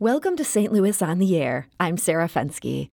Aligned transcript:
Welcome 0.00 0.34
to 0.36 0.44
St. 0.44 0.72
Louis 0.72 1.02
on 1.02 1.18
the 1.18 1.36
Air. 1.36 1.68
I'm 1.78 1.98
Sarah 1.98 2.26
Fenske. 2.26 2.88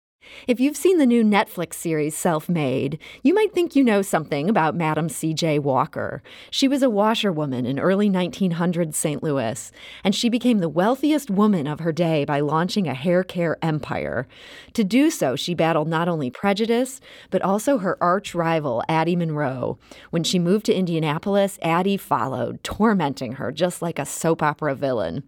If 0.47 0.61
you've 0.61 0.77
seen 0.77 0.99
the 0.99 1.05
new 1.05 1.21
Netflix 1.21 1.73
series 1.73 2.15
Self 2.15 2.47
Made, 2.47 2.97
you 3.23 3.33
might 3.33 3.53
think 3.53 3.75
you 3.75 3.83
know 3.83 4.01
something 4.01 4.49
about 4.49 4.73
Madam 4.73 5.09
C.J. 5.09 5.59
Walker. 5.59 6.23
She 6.49 6.69
was 6.69 6.81
a 6.81 6.89
washerwoman 6.89 7.65
in 7.65 7.77
early 7.77 8.09
1900s 8.09 8.95
St. 8.95 9.21
Louis, 9.21 9.69
and 10.05 10.15
she 10.15 10.29
became 10.29 10.59
the 10.59 10.69
wealthiest 10.69 11.29
woman 11.29 11.67
of 11.67 11.81
her 11.81 11.91
day 11.91 12.23
by 12.23 12.39
launching 12.39 12.87
a 12.87 12.93
hair 12.93 13.25
care 13.25 13.57
empire. 13.61 14.25
To 14.71 14.85
do 14.85 15.09
so, 15.09 15.35
she 15.35 15.53
battled 15.53 15.89
not 15.89 16.07
only 16.07 16.31
prejudice, 16.31 17.01
but 17.31 17.41
also 17.41 17.79
her 17.79 18.01
arch 18.01 18.33
rival, 18.33 18.81
Addie 18.87 19.17
Monroe. 19.17 19.77
When 20.11 20.23
she 20.23 20.39
moved 20.39 20.67
to 20.67 20.73
Indianapolis, 20.73 21.59
Addie 21.61 21.97
followed, 21.97 22.63
tormenting 22.63 23.33
her 23.33 23.51
just 23.51 23.81
like 23.81 23.99
a 23.99 24.05
soap 24.05 24.41
opera 24.41 24.73
villain. 24.73 25.23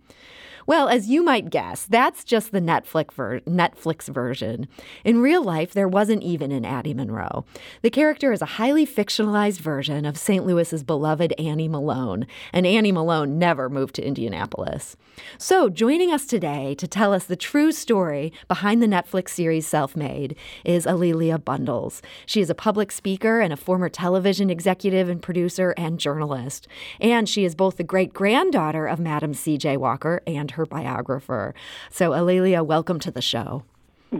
Well, 0.68 0.89
as 0.89 1.07
you 1.07 1.23
might 1.23 1.52
guess, 1.52 1.86
that's 1.86 2.23
just 2.23 2.52
the 2.52 2.59
Netflix, 2.59 3.14
ver- 3.14 3.39
Netflix 3.41 4.10
version. 4.10 4.68
In 5.04 5.21
real 5.21 5.43
life, 5.43 5.74
there 5.74 5.88
wasn't 5.88 6.24
even 6.24 6.51
an 6.51 6.65
Addie 6.65 6.96
Monroe. 6.96 7.46
The 7.83 7.91
character 7.91 8.32
is 8.32 8.41
a 8.41 8.57
highly 8.57 8.88
fictionalized 8.88 9.60
version 9.60 10.05
of 10.05 10.18
St. 10.18 10.43
Louis's 10.43 10.83
beloved 10.83 11.33
Annie 11.38 11.68
Malone, 11.68 12.25
and 12.51 12.65
Annie 12.65 12.91
Malone 12.91 13.38
never 13.38 13.69
moved 13.69 13.93
to 13.96 14.05
Indianapolis. 14.05 14.97
So, 15.38 15.69
joining 15.69 16.11
us 16.11 16.25
today 16.25 16.74
to 16.75 16.88
tell 16.88 17.13
us 17.13 17.25
the 17.25 17.36
true 17.36 17.71
story 17.71 18.33
behind 18.47 18.82
the 18.82 18.88
Netflix 18.88 19.29
series 19.29 19.68
Self 19.68 19.96
Made 19.96 20.36
is 20.63 20.88
A'Lelia 20.88 21.38
Bundles. 21.38 22.02
She 22.25 22.41
is 22.41 22.50
a 22.50 22.55
public 22.55 22.91
speaker 22.91 23.39
and 23.39 23.54
a 23.54 23.57
former 23.57 23.88
television 23.88 24.50
executive 24.50 25.10
and 25.10 25.21
producer 25.21 25.75
and 25.77 26.00
journalist. 26.00 26.68
And 27.00 27.29
she 27.29 27.46
is 27.46 27.54
both 27.54 27.77
the 27.77 27.83
great 27.83 28.13
granddaughter 28.13 28.88
of 28.88 29.00
Madam 29.00 29.36
C.J. 29.36 29.77
Walker 29.77 30.24
and 30.25 30.54
her 30.55 30.65
biographer. 30.65 31.55
So, 31.89 32.11
A'Lelia, 32.11 32.66
welcome 32.66 33.00
to 33.00 33.11
the 33.11 33.22
show. 33.22 33.63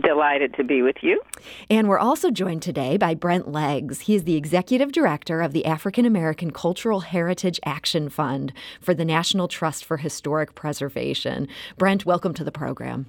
Delighted 0.00 0.54
to 0.54 0.64
be 0.64 0.82
with 0.82 0.96
you. 1.00 1.22
And 1.70 1.88
we're 1.88 1.98
also 1.98 2.30
joined 2.30 2.62
today 2.62 2.96
by 2.96 3.14
Brent 3.14 3.50
Leggs. 3.50 4.00
He 4.00 4.14
is 4.14 4.24
the 4.24 4.36
executive 4.36 4.92
director 4.92 5.40
of 5.40 5.52
the 5.52 5.64
African 5.64 6.04
American 6.04 6.50
Cultural 6.50 7.00
Heritage 7.00 7.60
Action 7.64 8.08
Fund 8.08 8.52
for 8.80 8.94
the 8.94 9.04
National 9.04 9.48
Trust 9.48 9.84
for 9.84 9.96
Historic 9.96 10.54
Preservation. 10.54 11.48
Brent, 11.78 12.04
welcome 12.04 12.34
to 12.34 12.44
the 12.44 12.52
program. 12.52 13.06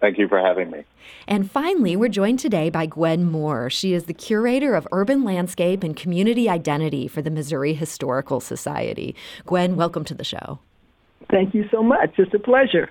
Thank 0.00 0.18
you 0.18 0.28
for 0.28 0.38
having 0.38 0.70
me. 0.70 0.84
And 1.26 1.50
finally, 1.50 1.94
we're 1.94 2.08
joined 2.08 2.38
today 2.38 2.68
by 2.68 2.86
Gwen 2.86 3.30
Moore. 3.30 3.70
She 3.70 3.94
is 3.94 4.04
the 4.04 4.12
curator 4.12 4.74
of 4.74 4.88
urban 4.92 5.24
landscape 5.24 5.82
and 5.82 5.96
community 5.96 6.48
identity 6.48 7.06
for 7.06 7.22
the 7.22 7.30
Missouri 7.30 7.74
Historical 7.74 8.40
Society. 8.40 9.14
Gwen, 9.46 9.76
welcome 9.76 10.04
to 10.04 10.14
the 10.14 10.24
show. 10.24 10.58
Thank 11.34 11.52
you 11.52 11.68
so 11.72 11.82
much. 11.82 12.14
It's 12.16 12.32
a 12.32 12.38
pleasure. 12.38 12.88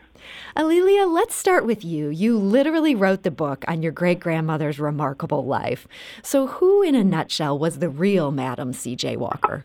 A'Lelia, 0.58 1.10
let's 1.10 1.34
start 1.34 1.66
with 1.66 1.86
you. 1.86 2.10
You 2.10 2.38
literally 2.38 2.94
wrote 2.94 3.24
the 3.24 3.32
book 3.32 3.64
on 3.70 3.82
your 3.82 3.94
great 3.94 4.20
grandmother's 4.20 4.82
remarkable 4.82 5.46
life. 5.46 5.88
So, 6.24 6.48
who, 6.48 6.82
in 6.84 6.94
a 6.94 7.06
nutshell, 7.06 7.58
was 7.58 7.80
the 7.80 7.88
real 7.88 8.32
Madam 8.32 8.74
C.J. 8.74 9.16
Walker? 9.16 9.64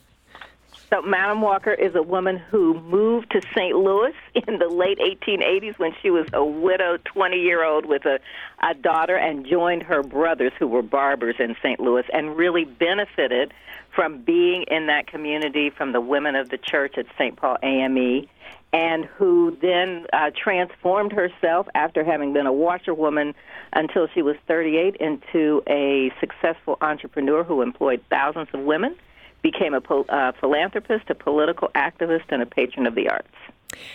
So, 0.90 1.02
Madam 1.02 1.40
Walker 1.40 1.72
is 1.72 1.96
a 1.96 2.02
woman 2.02 2.36
who 2.36 2.80
moved 2.82 3.32
to 3.32 3.42
St. 3.52 3.74
Louis 3.74 4.14
in 4.46 4.60
the 4.60 4.68
late 4.68 4.98
1880s 4.98 5.76
when 5.80 5.90
she 6.00 6.10
was 6.10 6.28
a 6.32 6.44
widowed 6.44 7.04
20 7.04 7.36
year 7.36 7.64
old 7.64 7.84
with 7.84 8.06
a, 8.06 8.20
a 8.62 8.74
daughter 8.74 9.16
and 9.16 9.44
joined 9.44 9.82
her 9.82 10.04
brothers 10.04 10.52
who 10.56 10.68
were 10.68 10.82
barbers 10.82 11.34
in 11.40 11.56
St. 11.60 11.80
Louis 11.80 12.04
and 12.12 12.36
really 12.36 12.64
benefited 12.64 13.52
from 13.92 14.22
being 14.22 14.62
in 14.68 14.86
that 14.86 15.08
community 15.08 15.70
from 15.70 15.90
the 15.90 16.00
women 16.00 16.36
of 16.36 16.50
the 16.50 16.58
church 16.58 16.94
at 16.96 17.06
St. 17.18 17.34
Paul 17.36 17.56
AME 17.64 18.28
and 18.72 19.06
who 19.06 19.56
then 19.62 20.06
uh, 20.12 20.30
transformed 20.36 21.12
herself 21.12 21.66
after 21.74 22.04
having 22.04 22.32
been 22.32 22.46
a 22.46 22.52
washerwoman 22.52 23.34
until 23.72 24.08
she 24.14 24.22
was 24.22 24.36
38 24.46 24.96
into 24.96 25.62
a 25.68 26.12
successful 26.20 26.76
entrepreneur 26.80 27.42
who 27.44 27.62
employed 27.62 28.02
thousands 28.10 28.48
of 28.52 28.60
women, 28.60 28.94
became 29.42 29.72
a 29.74 29.78
uh, 29.78 30.32
philanthropist, 30.40 31.08
a 31.08 31.14
political 31.14 31.68
activist, 31.74 32.24
and 32.30 32.42
a 32.42 32.46
patron 32.46 32.86
of 32.86 32.94
the 32.94 33.08
arts. 33.08 33.28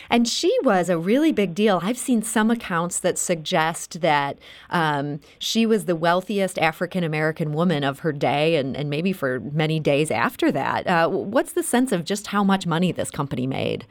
And 0.09 0.27
she 0.27 0.55
was 0.63 0.89
a 0.89 0.97
really 0.97 1.31
big 1.31 1.55
deal. 1.55 1.79
I've 1.81 1.97
seen 1.97 2.21
some 2.21 2.51
accounts 2.51 2.99
that 2.99 3.17
suggest 3.17 4.01
that 4.01 4.37
um, 4.69 5.19
she 5.39 5.65
was 5.65 5.85
the 5.85 5.95
wealthiest 5.95 6.59
African 6.59 7.03
American 7.03 7.53
woman 7.53 7.83
of 7.83 7.99
her 7.99 8.11
day 8.11 8.55
and, 8.55 8.77
and 8.77 8.89
maybe 8.89 9.13
for 9.13 9.39
many 9.39 9.79
days 9.79 10.11
after 10.11 10.51
that. 10.51 10.87
Uh, 10.87 11.09
what's 11.09 11.53
the 11.53 11.63
sense 11.63 11.91
of 11.91 12.05
just 12.05 12.27
how 12.27 12.43
much 12.43 12.67
money 12.67 12.91
this 12.91 13.09
company 13.09 13.47
made? 13.47 13.85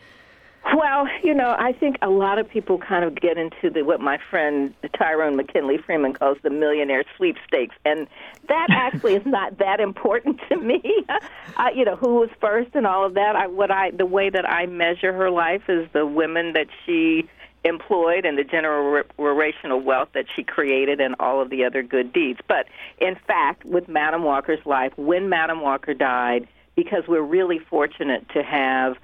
Well, 0.65 1.09
you 1.25 1.35
know, 1.35 1.57
I 1.59 1.73
think 1.73 1.97
a 2.03 2.09
lot 2.09 2.39
of 2.39 2.49
people 2.49 2.79
kind 2.79 3.05
of 3.05 3.17
get 3.17 3.37
into 3.37 3.69
the 3.69 3.83
what 3.83 4.01
my 4.01 4.19
friend 4.31 4.73
Tyrone 4.97 5.37
McKinley 5.37 5.77
Freeman 5.79 6.13
calls 6.13 6.39
the 6.43 6.51
millionaire 6.51 7.03
sweepstakes, 7.17 7.75
and 7.85 8.07
that 8.49 8.69
actually 8.71 9.15
is 9.15 9.27
not 9.27 9.59
that 9.59 9.81
important 9.81 10.41
to 10.49 10.57
me. 10.57 10.81
uh, 11.57 11.69
you 11.75 11.85
know, 11.85 11.97
who 11.97 12.15
was 12.15 12.31
first 12.41 12.71
and 12.75 12.87
all 12.87 13.05
of 13.05 13.15
that. 13.15 13.35
I 13.35 13.49
what 13.49 13.71
I 13.71 13.91
the 13.91 14.07
way 14.07 14.31
that 14.31 14.49
I 14.49 14.67
measure 14.67 15.13
her 15.13 15.31
life 15.31 15.63
is 15.69 15.89
the 15.93 16.07
women 16.07 16.53
that 16.53 16.69
she 16.87 17.29
employed 17.65 18.25
and 18.25 18.39
the 18.39 18.43
generational 18.43 19.83
wealth 19.83 20.09
that 20.15 20.27
she 20.35 20.43
created 20.43 21.01
and 21.01 21.15
all 21.21 21.41
of 21.41 21.51
the 21.51 21.65
other 21.65 21.83
good 21.83 22.13
deeds. 22.13 22.41
But 22.49 22.67
in 22.99 23.17
fact, 23.27 23.65
with 23.65 23.89
Madam 23.89 24.25
Walker's 24.25 24.65
life, 24.65 24.93
when 24.97 25.29
Madam 25.29 25.61
Walker 25.61 25.95
died, 25.95 26.49
because 26.77 27.05
we're 27.07 27.23
really 27.23 27.59
fortunate 27.59 28.29
to 28.31 28.43
have 28.43 28.97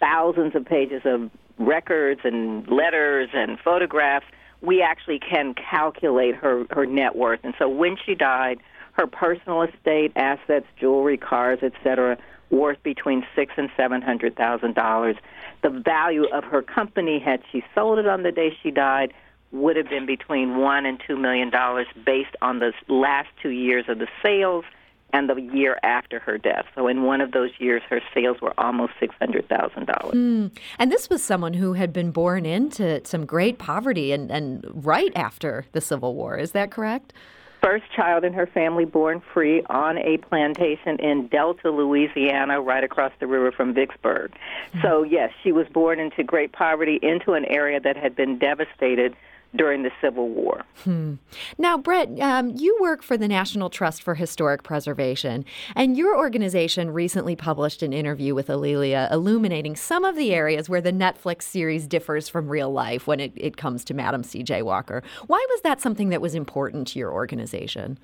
thousands 0.00 0.54
of 0.54 0.64
pages 0.64 1.02
of 1.04 1.30
records 1.58 2.20
and 2.24 2.66
letters 2.68 3.28
and 3.32 3.58
photographs, 3.58 4.26
we 4.60 4.82
actually 4.82 5.18
can 5.18 5.54
calculate 5.54 6.34
her, 6.36 6.64
her 6.70 6.86
net 6.86 7.16
worth. 7.16 7.40
And 7.42 7.54
so 7.58 7.68
when 7.68 7.96
she 8.04 8.14
died, 8.14 8.58
her 8.92 9.06
personal 9.06 9.62
estate, 9.62 10.12
assets, 10.16 10.66
jewelry, 10.78 11.16
cars, 11.16 11.60
etc., 11.62 12.18
worth 12.50 12.82
between 12.82 13.24
six 13.36 13.52
and 13.56 13.68
seven 13.76 14.02
hundred 14.02 14.34
thousand 14.36 14.74
dollars. 14.74 15.16
The 15.62 15.70
value 15.70 16.24
of 16.32 16.44
her 16.44 16.62
company, 16.62 17.18
had 17.18 17.42
she 17.52 17.62
sold 17.74 17.98
it 17.98 18.06
on 18.06 18.22
the 18.22 18.32
day 18.32 18.56
she 18.62 18.70
died, 18.70 19.12
would 19.52 19.76
have 19.76 19.88
been 19.88 20.06
between 20.06 20.56
one 20.56 20.86
and 20.86 21.00
two 21.06 21.16
million 21.16 21.50
dollars 21.50 21.86
based 22.04 22.34
on 22.42 22.58
the 22.58 22.72
last 22.88 23.28
two 23.42 23.50
years 23.50 23.84
of 23.88 23.98
the 23.98 24.08
sales 24.22 24.64
and 25.12 25.28
the 25.28 25.40
year 25.40 25.78
after 25.82 26.18
her 26.20 26.38
death. 26.38 26.66
So 26.74 26.86
in 26.86 27.02
one 27.02 27.20
of 27.20 27.32
those 27.32 27.50
years, 27.58 27.82
her 27.88 28.00
sales 28.14 28.40
were 28.40 28.52
almost 28.58 28.92
six 29.00 29.14
hundred 29.18 29.48
thousand 29.48 29.86
dollars. 29.86 30.14
Mm. 30.14 30.50
And 30.78 30.92
this 30.92 31.08
was 31.08 31.22
someone 31.22 31.54
who 31.54 31.72
had 31.72 31.92
been 31.92 32.10
born 32.10 32.44
into 32.44 33.00
some 33.04 33.24
great 33.24 33.58
poverty 33.58 34.12
and, 34.12 34.30
and 34.30 34.64
right 34.72 35.12
after 35.16 35.64
the 35.72 35.80
Civil 35.80 36.14
War. 36.14 36.36
Is 36.36 36.52
that 36.52 36.70
correct? 36.70 37.12
First 37.60 37.86
child 37.96 38.22
in 38.22 38.34
her 38.34 38.46
family 38.46 38.84
born 38.84 39.20
free 39.34 39.64
on 39.68 39.98
a 39.98 40.18
plantation 40.18 40.96
in 41.00 41.26
Delta, 41.26 41.70
Louisiana, 41.70 42.60
right 42.60 42.84
across 42.84 43.10
the 43.18 43.26
river 43.26 43.50
from 43.50 43.74
Vicksburg. 43.74 44.30
Mm-hmm. 44.30 44.82
So, 44.82 45.02
yes, 45.02 45.32
she 45.42 45.50
was 45.50 45.66
born 45.66 45.98
into 45.98 46.22
great 46.22 46.52
poverty, 46.52 47.00
into 47.02 47.32
an 47.32 47.44
area 47.46 47.80
that 47.80 47.96
had 47.96 48.14
been 48.14 48.38
devastated 48.38 49.16
during 49.56 49.82
the 49.82 49.90
Civil 50.00 50.28
War. 50.28 50.64
Hmm. 50.84 51.14
Now, 51.56 51.78
Brent, 51.78 52.20
um, 52.20 52.50
you 52.50 52.76
work 52.80 53.02
for 53.02 53.16
the 53.16 53.28
National 53.28 53.70
Trust 53.70 54.02
for 54.02 54.14
Historic 54.14 54.62
Preservation, 54.62 55.44
and 55.74 55.96
your 55.96 56.16
organization 56.16 56.90
recently 56.90 57.34
published 57.34 57.82
an 57.82 57.92
interview 57.92 58.34
with 58.34 58.48
A'Lelia 58.48 59.10
illuminating 59.10 59.74
some 59.74 60.04
of 60.04 60.16
the 60.16 60.34
areas 60.34 60.68
where 60.68 60.82
the 60.82 60.92
Netflix 60.92 61.42
series 61.42 61.86
differs 61.86 62.28
from 62.28 62.48
real 62.48 62.70
life 62.70 63.06
when 63.06 63.20
it, 63.20 63.32
it 63.36 63.56
comes 63.56 63.84
to 63.84 63.94
Madam 63.94 64.22
C.J. 64.22 64.62
Walker. 64.62 65.02
Why 65.26 65.44
was 65.50 65.62
that 65.62 65.80
something 65.80 66.10
that 66.10 66.20
was 66.20 66.34
important 66.34 66.88
to 66.88 66.98
your 66.98 67.12
organization? 67.12 67.98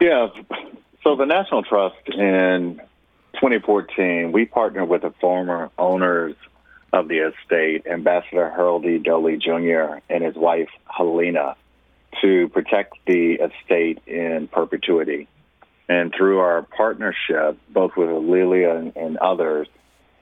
Yeah, 0.00 0.28
so 1.04 1.14
the 1.14 1.26
National 1.26 1.62
Trust 1.62 1.96
in 2.08 2.80
2014, 3.34 4.32
we 4.32 4.46
partnered 4.46 4.88
with 4.88 5.02
the 5.02 5.12
former 5.20 5.70
owners 5.78 6.34
of 6.92 7.08
the 7.08 7.18
estate, 7.18 7.86
Ambassador 7.86 8.50
Harold 8.50 8.84
E. 8.84 8.98
Doley 8.98 9.40
Jr. 9.40 10.00
and 10.10 10.22
his 10.22 10.34
wife 10.34 10.68
Helena, 10.86 11.56
to 12.20 12.48
protect 12.48 12.94
the 13.06 13.38
estate 13.40 14.00
in 14.06 14.48
perpetuity. 14.48 15.28
And 15.88 16.12
through 16.16 16.38
our 16.38 16.62
partnership, 16.62 17.58
both 17.68 17.92
with 17.96 18.08
A'Lelia 18.08 18.78
and, 18.78 18.96
and 18.96 19.16
others, 19.16 19.68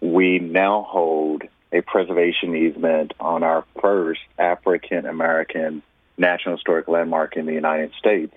we 0.01 0.39
now 0.39 0.87
hold 0.89 1.43
a 1.73 1.83
preservation 1.83 2.57
easement 2.57 3.13
on 3.21 3.43
our 3.43 3.65
first 3.81 4.21
African 4.39 5.07
American 5.07 5.83
National 6.17 6.57
Historic 6.57 6.89
Landmark 6.89 7.37
in 7.37 7.47
the 7.47 7.53
United 7.53 7.93
States. 7.99 8.35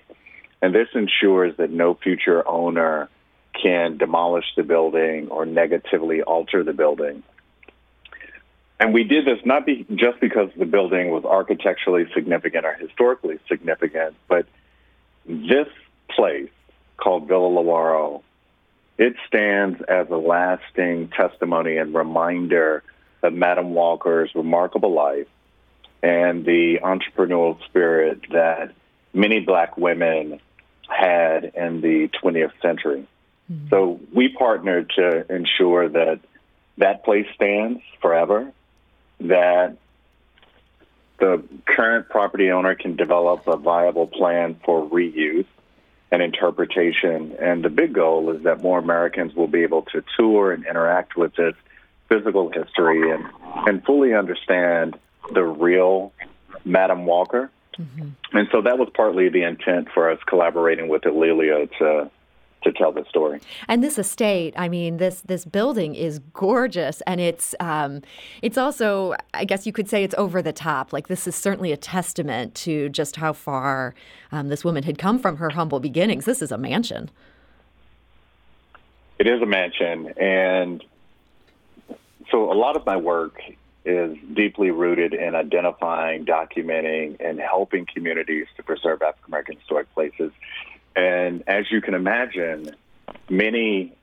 And 0.62 0.74
this 0.74 0.88
ensures 0.94 1.56
that 1.56 1.70
no 1.70 1.94
future 1.94 2.46
owner 2.46 3.08
can 3.60 3.96
demolish 3.98 4.46
the 4.56 4.62
building 4.62 5.28
or 5.28 5.46
negatively 5.46 6.22
alter 6.22 6.62
the 6.64 6.72
building. 6.72 7.22
And 8.84 8.92
we 8.92 9.04
did 9.04 9.24
this 9.24 9.38
not 9.46 9.64
be, 9.64 9.86
just 9.94 10.20
because 10.20 10.50
the 10.58 10.66
building 10.66 11.08
was 11.10 11.24
architecturally 11.24 12.04
significant 12.12 12.66
or 12.66 12.74
historically 12.74 13.38
significant, 13.48 14.14
but 14.28 14.44
this 15.24 15.68
place 16.10 16.50
called 16.98 17.26
Villa 17.26 17.48
Lewaro, 17.48 18.22
it 18.98 19.14
stands 19.26 19.80
as 19.88 20.10
a 20.10 20.16
lasting 20.16 21.08
testimony 21.18 21.78
and 21.78 21.94
reminder 21.94 22.82
of 23.22 23.32
Madam 23.32 23.72
Walker's 23.72 24.30
remarkable 24.34 24.92
life 24.92 25.28
and 26.02 26.44
the 26.44 26.80
entrepreneurial 26.82 27.64
spirit 27.64 28.20
that 28.32 28.74
many 29.14 29.40
black 29.40 29.78
women 29.78 30.40
had 30.90 31.52
in 31.54 31.80
the 31.80 32.10
20th 32.22 32.52
century. 32.60 33.08
Mm-hmm. 33.50 33.68
So 33.70 33.98
we 34.12 34.28
partnered 34.28 34.92
to 34.96 35.34
ensure 35.34 35.88
that 35.88 36.20
that 36.76 37.02
place 37.02 37.26
stands 37.34 37.80
forever, 38.02 38.52
that 39.24 39.76
the 41.18 41.42
current 41.64 42.08
property 42.08 42.50
owner 42.50 42.74
can 42.74 42.96
develop 42.96 43.46
a 43.46 43.56
viable 43.56 44.06
plan 44.06 44.56
for 44.64 44.88
reuse 44.88 45.46
and 46.10 46.22
interpretation. 46.22 47.36
And 47.40 47.64
the 47.64 47.70
big 47.70 47.92
goal 47.92 48.30
is 48.30 48.42
that 48.44 48.62
more 48.62 48.78
Americans 48.78 49.34
will 49.34 49.48
be 49.48 49.62
able 49.62 49.82
to 49.92 50.02
tour 50.18 50.52
and 50.52 50.66
interact 50.66 51.16
with 51.16 51.38
its 51.38 51.58
physical 52.08 52.50
history 52.50 53.10
and, 53.10 53.24
and 53.66 53.84
fully 53.84 54.14
understand 54.14 54.98
the 55.32 55.42
real 55.42 56.12
Madam 56.64 57.06
Walker. 57.06 57.50
Mm-hmm. 57.78 58.36
And 58.36 58.48
so 58.52 58.62
that 58.62 58.78
was 58.78 58.88
partly 58.94 59.28
the 59.28 59.42
intent 59.42 59.88
for 59.92 60.10
us 60.10 60.18
collaborating 60.26 60.88
with 60.88 61.02
A'Lelia 61.02 61.68
to 61.78 62.10
to 62.64 62.72
tell 62.72 62.92
the 62.92 63.04
story. 63.08 63.40
And 63.68 63.82
this 63.82 63.98
estate, 63.98 64.54
I 64.56 64.68
mean, 64.68 64.96
this 64.96 65.20
this 65.20 65.44
building 65.44 65.94
is 65.94 66.18
gorgeous, 66.32 67.00
and 67.02 67.20
it's 67.20 67.54
um, 67.60 68.02
it's 68.42 68.58
also, 68.58 69.14
I 69.32 69.44
guess 69.44 69.66
you 69.66 69.72
could 69.72 69.88
say, 69.88 70.02
it's 70.02 70.14
over 70.18 70.42
the 70.42 70.52
top. 70.52 70.92
Like 70.92 71.08
this 71.08 71.26
is 71.26 71.34
certainly 71.34 71.72
a 71.72 71.76
testament 71.76 72.54
to 72.56 72.88
just 72.88 73.16
how 73.16 73.32
far 73.32 73.94
um, 74.32 74.48
this 74.48 74.64
woman 74.64 74.82
had 74.82 74.98
come 74.98 75.18
from 75.18 75.36
her 75.36 75.50
humble 75.50 75.80
beginnings. 75.80 76.24
This 76.24 76.42
is 76.42 76.50
a 76.50 76.58
mansion. 76.58 77.10
It 79.18 79.28
is 79.28 79.40
a 79.40 79.46
mansion, 79.46 80.08
and 80.18 80.82
so 82.30 82.50
a 82.50 82.54
lot 82.54 82.76
of 82.76 82.84
my 82.84 82.96
work 82.96 83.40
is 83.84 84.16
deeply 84.32 84.70
rooted 84.70 85.12
in 85.12 85.34
identifying, 85.34 86.24
documenting, 86.24 87.16
and 87.20 87.38
helping 87.38 87.86
communities 87.86 88.46
to 88.56 88.62
preserve 88.62 89.02
African 89.02 89.28
American 89.28 89.56
historic 89.58 89.92
places. 89.94 90.32
And 90.96 91.42
as 91.46 91.70
you 91.70 91.80
can 91.80 91.94
imagine, 91.94 92.74
many 93.28 93.94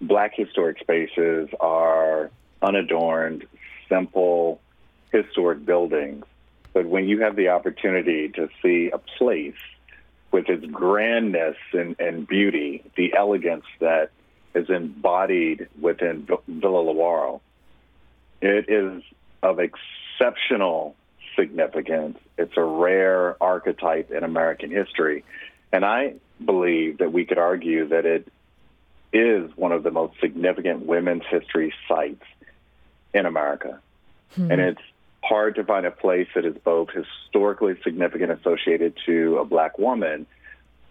black 0.00 0.32
historic 0.34 0.78
spaces 0.78 1.48
are 1.60 2.30
unadorned, 2.62 3.46
simple, 3.88 4.60
historic 5.12 5.64
buildings. 5.64 6.24
But 6.72 6.86
when 6.86 7.08
you 7.08 7.22
have 7.22 7.34
the 7.34 7.48
opportunity 7.48 8.28
to 8.30 8.48
see 8.62 8.90
a 8.92 8.98
place 8.98 9.56
with 10.30 10.48
its 10.48 10.64
grandness 10.66 11.56
and, 11.72 11.96
and 11.98 12.26
beauty, 12.26 12.84
the 12.96 13.14
elegance 13.16 13.64
that 13.80 14.10
is 14.54 14.68
embodied 14.68 15.68
within 15.80 16.26
Villa 16.26 16.84
Lewaro, 16.84 17.40
it 18.40 18.68
is 18.68 19.02
of 19.42 19.58
exceptional 19.58 20.94
significance. 21.36 22.18
It's 22.36 22.56
a 22.56 22.62
rare 22.62 23.42
archetype 23.42 24.10
in 24.10 24.24
American 24.24 24.70
history. 24.70 25.24
And 25.72 25.84
I 25.84 26.14
believe 26.44 26.98
that 26.98 27.12
we 27.12 27.24
could 27.24 27.38
argue 27.38 27.88
that 27.88 28.06
it 28.06 28.28
is 29.12 29.50
one 29.56 29.72
of 29.72 29.82
the 29.82 29.90
most 29.90 30.14
significant 30.20 30.86
women's 30.86 31.24
history 31.30 31.72
sites 31.88 32.24
in 33.14 33.26
America. 33.26 33.80
Hmm. 34.34 34.50
And 34.50 34.60
it's 34.60 34.82
hard 35.22 35.56
to 35.56 35.64
find 35.64 35.86
a 35.86 35.90
place 35.90 36.28
that 36.34 36.44
is 36.44 36.56
both 36.64 36.88
historically 36.90 37.76
significant 37.82 38.32
associated 38.32 38.94
to 39.06 39.38
a 39.38 39.44
black 39.44 39.78
woman, 39.78 40.26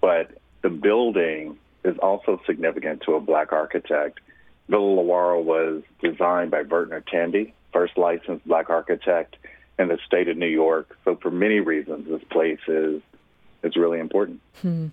but 0.01 0.31
the 0.61 0.69
building 0.69 1.57
is 1.83 1.97
also 1.99 2.41
significant 2.45 3.01
to 3.03 3.15
a 3.15 3.19
black 3.19 3.51
architect. 3.51 4.19
Villa 4.67 5.01
Lewaro 5.01 5.41
was 5.43 5.83
designed 6.01 6.51
by 6.51 6.63
Vertner 6.63 7.01
Tandy, 7.01 7.53
first 7.71 7.97
licensed 7.97 8.45
black 8.45 8.69
architect 8.69 9.37
in 9.79 9.87
the 9.87 9.97
state 10.05 10.27
of 10.27 10.37
New 10.37 10.47
York. 10.47 10.97
So 11.05 11.15
for 11.15 11.31
many 11.31 11.59
reasons, 11.59 12.07
this 12.09 12.23
place 12.29 12.59
is 12.67 13.01
is 13.63 13.75
really 13.75 13.99
important. 13.99 14.41
Hmm. 14.61 14.87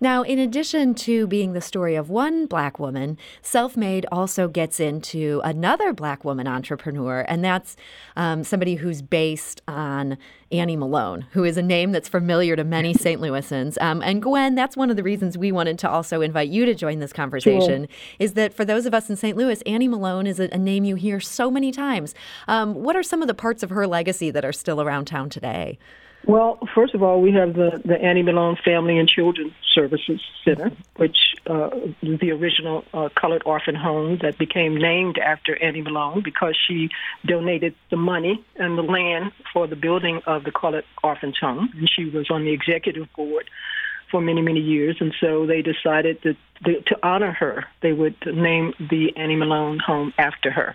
Now, 0.00 0.22
in 0.22 0.38
addition 0.38 0.94
to 0.96 1.26
being 1.26 1.52
the 1.52 1.60
story 1.60 1.94
of 1.94 2.10
one 2.10 2.46
black 2.46 2.78
woman, 2.78 3.16
Self 3.40 3.76
Made 3.76 4.06
also 4.12 4.48
gets 4.48 4.78
into 4.78 5.40
another 5.44 5.92
black 5.92 6.24
woman 6.24 6.46
entrepreneur, 6.46 7.24
and 7.28 7.44
that's 7.44 7.76
um, 8.14 8.44
somebody 8.44 8.74
who's 8.76 9.00
based 9.02 9.62
on 9.66 10.18
Annie 10.52 10.76
Malone, 10.76 11.26
who 11.32 11.44
is 11.44 11.56
a 11.56 11.62
name 11.62 11.92
that's 11.92 12.08
familiar 12.08 12.56
to 12.56 12.64
many 12.64 12.92
St. 13.06 13.20
Louisans. 13.20 13.80
Um, 13.80 14.02
and 14.02 14.22
Gwen, 14.22 14.54
that's 14.54 14.76
one 14.76 14.90
of 14.90 14.96
the 14.96 15.02
reasons 15.02 15.38
we 15.38 15.50
wanted 15.50 15.78
to 15.80 15.90
also 15.90 16.20
invite 16.20 16.48
you 16.48 16.66
to 16.66 16.74
join 16.74 16.98
this 16.98 17.12
conversation, 17.12 17.86
sure. 17.88 17.96
is 18.18 18.34
that 18.34 18.52
for 18.52 18.64
those 18.64 18.86
of 18.86 18.94
us 18.94 19.08
in 19.08 19.16
St. 19.16 19.36
Louis, 19.36 19.62
Annie 19.62 19.88
Malone 19.88 20.26
is 20.26 20.40
a, 20.40 20.48
a 20.52 20.58
name 20.58 20.84
you 20.84 20.94
hear 20.94 21.20
so 21.20 21.50
many 21.50 21.72
times. 21.72 22.14
Um, 22.48 22.74
what 22.74 22.96
are 22.96 23.02
some 23.02 23.22
of 23.22 23.28
the 23.28 23.34
parts 23.34 23.62
of 23.62 23.70
her 23.70 23.86
legacy 23.86 24.30
that 24.30 24.44
are 24.44 24.52
still 24.52 24.80
around 24.80 25.06
town 25.06 25.30
today? 25.30 25.78
Well, 26.24 26.58
first 26.74 26.94
of 26.94 27.02
all, 27.02 27.20
we 27.20 27.32
have 27.32 27.54
the, 27.54 27.80
the 27.84 28.00
Annie 28.00 28.22
Malone 28.22 28.56
Family 28.64 28.98
and 28.98 29.08
Children's 29.08 29.52
Services 29.72 30.20
Center, 30.44 30.72
which 30.96 31.36
uh, 31.46 31.70
is 32.02 32.18
the 32.18 32.32
original 32.32 32.84
uh, 32.92 33.10
colored 33.14 33.42
orphan 33.46 33.76
home 33.76 34.18
that 34.22 34.36
became 34.36 34.76
named 34.76 35.18
after 35.18 35.56
Annie 35.62 35.82
Malone 35.82 36.22
because 36.24 36.56
she 36.56 36.90
donated 37.24 37.74
the 37.90 37.96
money 37.96 38.44
and 38.56 38.76
the 38.76 38.82
land 38.82 39.30
for 39.52 39.68
the 39.68 39.76
building 39.76 40.20
of 40.26 40.42
the 40.42 40.50
colored 40.50 40.84
orphans 41.04 41.38
home. 41.38 41.70
And 41.76 41.88
she 41.88 42.06
was 42.06 42.28
on 42.30 42.44
the 42.44 42.50
executive 42.50 43.12
board 43.12 43.48
for 44.10 44.20
many, 44.20 44.42
many 44.42 44.60
years. 44.60 44.96
And 45.00 45.14
so 45.20 45.46
they 45.46 45.62
decided 45.62 46.22
that 46.22 46.36
to 46.86 46.98
honor 47.02 47.32
her, 47.32 47.66
they 47.82 47.92
would 47.92 48.16
name 48.26 48.72
the 48.80 49.16
Annie 49.16 49.36
Malone 49.36 49.78
home 49.78 50.12
after 50.18 50.50
her. 50.50 50.74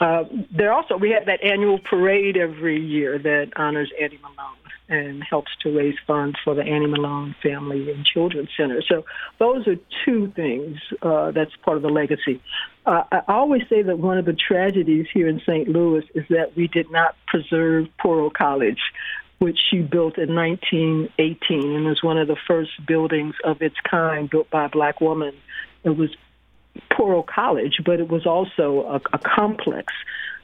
Uh, 0.00 0.24
there 0.50 0.72
also 0.72 0.96
we 0.96 1.10
have 1.10 1.26
that 1.26 1.42
annual 1.42 1.78
parade 1.78 2.36
every 2.36 2.80
year 2.80 3.18
that 3.18 3.52
honors 3.56 3.90
Annie 4.00 4.18
Malone 4.18 4.56
and 4.88 5.22
helps 5.22 5.50
to 5.62 5.76
raise 5.76 5.96
funds 6.06 6.36
for 6.42 6.54
the 6.54 6.62
Annie 6.62 6.86
Malone 6.86 7.34
Family 7.42 7.90
and 7.90 8.04
Children's 8.04 8.48
Center. 8.56 8.82
So 8.88 9.04
those 9.38 9.66
are 9.66 9.76
two 10.04 10.32
things 10.34 10.78
uh, 11.02 11.30
that's 11.32 11.54
part 11.62 11.76
of 11.76 11.82
the 11.82 11.90
legacy. 11.90 12.40
Uh, 12.86 13.02
I 13.12 13.22
always 13.28 13.62
say 13.68 13.82
that 13.82 13.98
one 13.98 14.16
of 14.16 14.24
the 14.24 14.32
tragedies 14.32 15.06
here 15.12 15.28
in 15.28 15.40
St. 15.40 15.68
Louis 15.68 16.04
is 16.14 16.24
that 16.30 16.56
we 16.56 16.68
did 16.68 16.90
not 16.90 17.16
preserve 17.26 17.88
Poro 18.02 18.32
College, 18.32 18.80
which 19.38 19.58
she 19.70 19.80
built 19.80 20.16
in 20.16 20.34
1918 20.34 21.76
and 21.76 21.84
was 21.84 22.02
one 22.02 22.16
of 22.16 22.26
the 22.26 22.36
first 22.46 22.70
buildings 22.86 23.34
of 23.44 23.60
its 23.60 23.76
kind 23.88 24.30
built 24.30 24.48
by 24.50 24.64
a 24.64 24.68
black 24.68 25.00
woman. 25.00 25.34
It 25.84 25.96
was 25.96 26.16
Poro 26.90 27.26
College, 27.26 27.80
but 27.84 28.00
it 28.00 28.08
was 28.08 28.26
also 28.26 28.82
a, 28.86 29.16
a 29.16 29.18
complex 29.18 29.92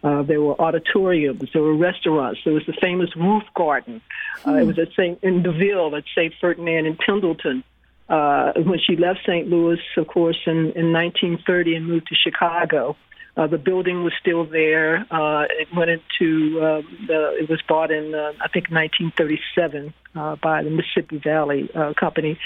uh, 0.05 0.23
there 0.23 0.41
were 0.41 0.61
auditoriums. 0.61 1.49
There 1.53 1.62
were 1.62 1.75
restaurants. 1.75 2.41
There 2.45 2.53
was 2.53 2.67
the 2.67 2.75
famous 2.75 3.17
roof 3.17 3.43
garden. 3.55 4.03
Uh, 4.46 4.56
it 4.56 4.67
was 4.67 4.79
at 4.79 4.93
St. 4.93 5.19
in 5.23 5.43
the 5.43 5.51
Ville 5.51 5.96
at 5.96 6.05
St. 6.15 6.34
Ferdinand 6.41 6.87
in 6.87 6.96
Pendleton. 6.96 7.65
Uh, 8.06 8.53
when 8.56 8.79
she 8.79 8.96
left 8.96 9.20
St. 9.27 9.49
Louis, 9.49 9.81
of 9.96 10.06
course, 10.06 10.39
in, 10.46 10.73
in 10.73 10.93
1930 10.93 11.75
and 11.77 11.87
moved 11.87 12.08
to 12.08 12.15
Chicago, 12.15 12.96
uh, 13.39 13.46
the 13.46 13.56
building 13.56 14.05
was 14.05 14.13
still 14.20 14.44
there. 14.44 15.06
Uh, 15.11 15.46
it 15.49 15.69
went 15.75 15.91
into 15.91 16.61
uh, 16.61 16.82
the. 17.06 17.37
It 17.41 17.49
was 17.49 17.61
bought 17.67 17.91
in 17.91 18.15
uh, 18.15 18.32
I 18.41 18.49
think 18.49 18.70
1937 18.70 19.94
uh, 20.15 20.37
by 20.37 20.63
the 20.63 20.70
Mississippi 20.70 21.17
Valley 21.19 21.69
uh, 21.75 21.94
Company, 21.99 22.39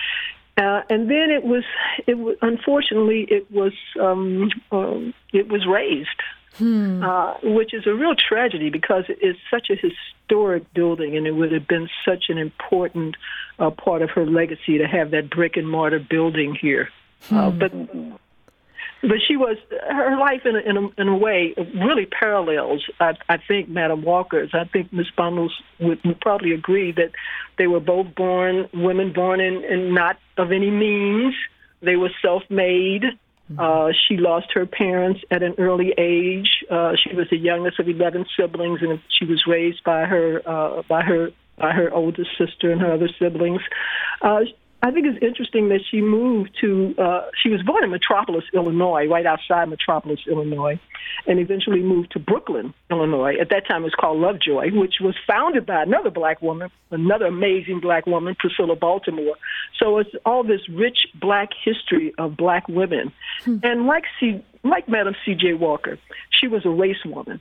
uh, 0.56 0.82
and 0.88 1.10
then 1.10 1.30
it 1.30 1.44
was, 1.44 1.64
it 2.06 2.14
was 2.14 2.36
unfortunately 2.40 3.26
it 3.28 3.50
was 3.50 3.72
um, 4.00 4.50
um, 4.72 5.12
it 5.32 5.48
was 5.48 5.66
razed 5.66 6.08
hmm. 6.56 7.02
uh, 7.02 7.34
which 7.42 7.74
is 7.74 7.86
a 7.86 7.94
real 7.94 8.14
tragedy 8.14 8.70
because 8.70 9.04
it's 9.08 9.38
such 9.50 9.70
a 9.70 9.76
historic 9.76 10.72
building, 10.74 11.16
and 11.16 11.26
it 11.26 11.32
would 11.32 11.52
have 11.52 11.66
been 11.68 11.88
such 12.04 12.24
an 12.28 12.38
important 12.38 13.16
uh, 13.58 13.70
part 13.70 14.02
of 14.02 14.10
her 14.10 14.26
legacy 14.26 14.78
to 14.78 14.86
have 14.86 15.10
that 15.10 15.30
brick 15.30 15.56
and 15.56 15.68
mortar 15.68 15.98
building 15.98 16.54
here. 16.54 16.88
Uh, 17.26 17.28
hmm. 17.28 17.36
Uh, 17.36 17.50
but 17.50 17.72
but 19.00 19.18
she 19.26 19.36
was 19.36 19.56
her 19.88 20.18
life 20.18 20.44
in 20.44 20.56
a, 20.56 20.58
in 20.58 20.76
a, 20.76 21.00
in 21.00 21.08
a 21.08 21.16
way 21.16 21.54
really 21.74 22.06
parallels 22.06 22.84
I, 22.98 23.16
I 23.28 23.36
think 23.36 23.68
Madam 23.68 24.02
Walker's. 24.02 24.50
I 24.52 24.64
think 24.64 24.92
Miss 24.92 25.10
Bundles 25.16 25.54
would, 25.78 26.04
would 26.04 26.20
probably 26.20 26.52
agree 26.52 26.92
that 26.92 27.12
they 27.58 27.68
were 27.68 27.80
both 27.80 28.14
born 28.14 28.68
women 28.74 29.12
born 29.12 29.40
in, 29.40 29.64
in 29.64 29.94
not 29.94 30.18
of 30.36 30.50
any 30.50 30.70
means. 30.70 31.34
They 31.80 31.96
were 31.96 32.10
self-made. 32.20 33.02
Mm-hmm. 33.02 33.16
Uh, 33.56 33.92
she 34.06 34.16
lost 34.16 34.48
her 34.52 34.66
parents 34.66 35.20
at 35.30 35.42
an 35.42 35.54
early 35.58 35.94
age. 35.96 36.64
Uh, 36.70 36.92
she 37.02 37.14
was 37.14 37.26
the 37.30 37.38
youngest 37.38 37.78
of 37.78 37.88
eleven 37.88 38.26
siblings, 38.36 38.80
and 38.82 39.00
she 39.08 39.24
was 39.24 39.44
raised 39.46 39.82
by 39.84 40.04
her 40.04 40.42
uh, 40.44 40.82
by 40.88 41.02
her 41.02 41.30
by 41.56 41.72
her 41.72 41.92
oldest 41.92 42.30
sister 42.36 42.70
and 42.70 42.80
her 42.80 42.92
other 42.92 43.08
siblings. 43.18 43.60
Uh, 44.20 44.40
I 44.80 44.92
think 44.92 45.06
it's 45.06 45.18
interesting 45.20 45.70
that 45.70 45.80
she 45.90 46.00
moved 46.00 46.56
to, 46.60 46.94
uh, 46.98 47.26
she 47.42 47.48
was 47.48 47.62
born 47.62 47.82
in 47.82 47.90
Metropolis, 47.90 48.44
Illinois, 48.54 49.06
right 49.06 49.26
outside 49.26 49.68
Metropolis, 49.68 50.20
Illinois, 50.28 50.78
and 51.26 51.40
eventually 51.40 51.80
moved 51.80 52.12
to 52.12 52.20
Brooklyn, 52.20 52.72
Illinois. 52.88 53.34
At 53.40 53.50
that 53.50 53.66
time, 53.66 53.82
it 53.82 53.86
was 53.86 53.94
called 53.94 54.20
Lovejoy, 54.20 54.70
which 54.72 54.96
was 55.00 55.16
founded 55.26 55.66
by 55.66 55.82
another 55.82 56.10
black 56.10 56.40
woman, 56.40 56.70
another 56.92 57.26
amazing 57.26 57.80
black 57.80 58.06
woman, 58.06 58.36
Priscilla 58.38 58.76
Baltimore. 58.76 59.34
So 59.80 59.98
it's 59.98 60.14
all 60.24 60.44
this 60.44 60.68
rich 60.68 61.08
black 61.20 61.48
history 61.64 62.14
of 62.16 62.36
black 62.36 62.68
women. 62.68 63.12
Hmm. 63.44 63.56
And 63.64 63.86
like, 63.86 64.04
C, 64.20 64.44
like 64.62 64.88
Madam 64.88 65.16
C.J. 65.24 65.54
Walker, 65.54 65.98
she 66.30 66.46
was 66.46 66.64
a 66.64 66.70
race 66.70 67.04
woman. 67.04 67.40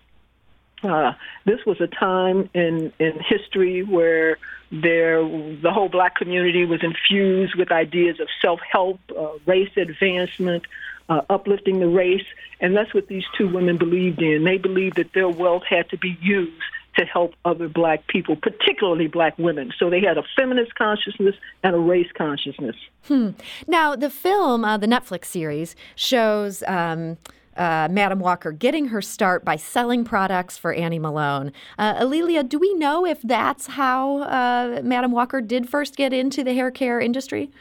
Uh, 0.84 1.14
this 1.46 1.66
was 1.66 1.82
a 1.82 1.88
time 1.88 2.50
in, 2.54 2.94
in 3.00 3.20
history 3.20 3.84
where 3.84 4.38
there, 4.72 5.24
the 5.24 5.72
whole 5.72 5.90
black 5.90 6.16
community 6.16 6.66
was 6.66 6.84
infused 6.84 7.56
with 7.56 7.72
ideas 7.72 8.20
of 8.20 8.28
self 8.42 8.60
help, 8.70 9.00
uh, 9.18 9.30
race 9.46 9.72
advancement, 9.76 10.64
uh, 11.10 11.22
uplifting 11.30 11.80
the 11.80 11.88
race. 11.88 12.26
And 12.60 12.76
that's 12.76 12.94
what 12.94 13.08
these 13.08 13.24
two 13.38 13.48
women 13.48 13.78
believed 13.78 14.22
in. 14.22 14.44
They 14.44 14.58
believed 14.58 14.98
that 14.98 15.14
their 15.14 15.30
wealth 15.30 15.64
had 15.68 15.90
to 15.90 15.98
be 15.98 16.18
used 16.22 16.62
to 16.98 17.06
help 17.06 17.34
other 17.46 17.70
black 17.70 18.08
people, 18.08 18.36
particularly 18.36 19.08
black 19.08 19.38
women. 19.38 19.72
So 19.78 19.90
they 19.90 20.02
had 20.02 20.18
a 20.18 20.24
feminist 20.36 20.76
consciousness 20.76 21.36
and 21.64 21.76
a 21.76 21.80
race 21.80 22.12
consciousness. 22.18 22.76
Hmm. 23.04 23.32
Now, 23.68 23.96
the 23.96 24.10
film, 24.10 24.66
uh, 24.66 24.78
the 24.78 24.88
Netflix 24.88 25.26
series, 25.26 25.76
shows. 25.96 26.64
Um, 26.68 27.18
uh, 27.58 27.88
Madam 27.90 28.20
Walker 28.20 28.52
getting 28.52 28.88
her 28.88 29.02
start 29.02 29.44
by 29.44 29.56
selling 29.56 30.04
products 30.04 30.58
for 30.58 30.74
Annie 30.74 31.00
Malone. 31.00 31.52
Uh, 31.78 31.96
A'Lelia, 31.96 32.48
do 32.48 32.60
we 32.60 32.74
know 32.76 33.06
if 33.06 33.22
that's 33.22 33.68
how 33.68 34.20
uh, 34.24 34.82
Madam 34.84 35.12
Walker 35.12 35.42
did 35.42 35.70
first 35.70 35.96
get 35.96 36.14
into 36.14 36.44
the 36.44 36.54
hair 36.54 36.72
care 36.72 37.00
industry? 37.00 37.52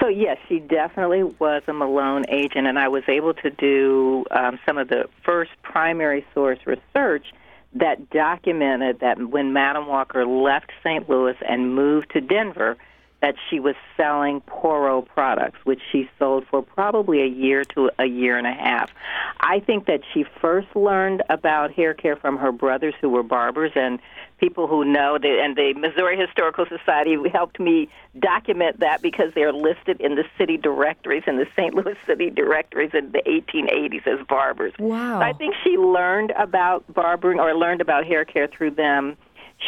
So 0.00 0.08
yes, 0.08 0.38
she 0.48 0.60
definitely 0.60 1.22
was 1.24 1.62
a 1.68 1.72
Malone 1.72 2.24
agent, 2.30 2.66
and 2.66 2.78
I 2.78 2.88
was 2.88 3.02
able 3.06 3.34
to 3.34 3.50
do 3.50 4.24
um, 4.30 4.58
some 4.66 4.78
of 4.78 4.88
the 4.88 5.08
first 5.24 5.50
primary 5.62 6.24
source 6.32 6.58
research 6.64 7.26
that 7.74 8.10
documented 8.10 9.00
that 9.00 9.18
when 9.18 9.52
Madam 9.52 9.86
Walker 9.86 10.26
left 10.26 10.72
St. 10.82 11.08
Louis 11.08 11.36
and 11.46 11.74
moved 11.74 12.10
to 12.12 12.20
Denver, 12.20 12.76
that 13.22 13.34
she 13.48 13.60
was 13.60 13.74
selling 13.96 14.40
Poro 14.42 15.06
products, 15.06 15.58
which 15.64 15.80
she 15.92 16.08
sold 16.18 16.46
for 16.50 16.62
probably 16.62 17.22
a 17.22 17.26
year 17.26 17.64
to 17.64 17.90
a 17.98 18.06
year 18.06 18.38
and 18.38 18.46
a 18.46 18.52
half. 18.52 18.90
I 19.40 19.60
think 19.60 19.86
that 19.86 20.00
she 20.12 20.24
first 20.40 20.74
learned 20.74 21.22
about 21.28 21.72
hair 21.72 21.92
care 21.92 22.16
from 22.16 22.38
her 22.38 22.52
brothers 22.52 22.94
who 23.00 23.10
were 23.10 23.22
barbers 23.22 23.72
and 23.74 23.98
people 24.38 24.66
who 24.66 24.84
know, 24.84 25.18
the, 25.20 25.38
and 25.42 25.54
the 25.54 25.74
Missouri 25.74 26.18
Historical 26.18 26.64
Society 26.66 27.16
helped 27.30 27.60
me 27.60 27.88
document 28.18 28.80
that 28.80 29.02
because 29.02 29.32
they're 29.34 29.52
listed 29.52 30.00
in 30.00 30.14
the 30.14 30.24
city 30.38 30.56
directories, 30.56 31.22
in 31.26 31.36
the 31.36 31.46
St. 31.54 31.74
Louis 31.74 31.96
city 32.06 32.30
directories 32.30 32.90
in 32.94 33.12
the 33.12 33.22
1880s 33.26 34.06
as 34.06 34.26
barbers. 34.26 34.72
Wow. 34.78 35.20
So 35.20 35.24
I 35.24 35.34
think 35.34 35.54
she 35.62 35.76
learned 35.76 36.32
about 36.38 36.90
barbering 36.92 37.38
or 37.38 37.54
learned 37.54 37.82
about 37.82 38.06
hair 38.06 38.24
care 38.24 38.48
through 38.48 38.72
them 38.72 39.16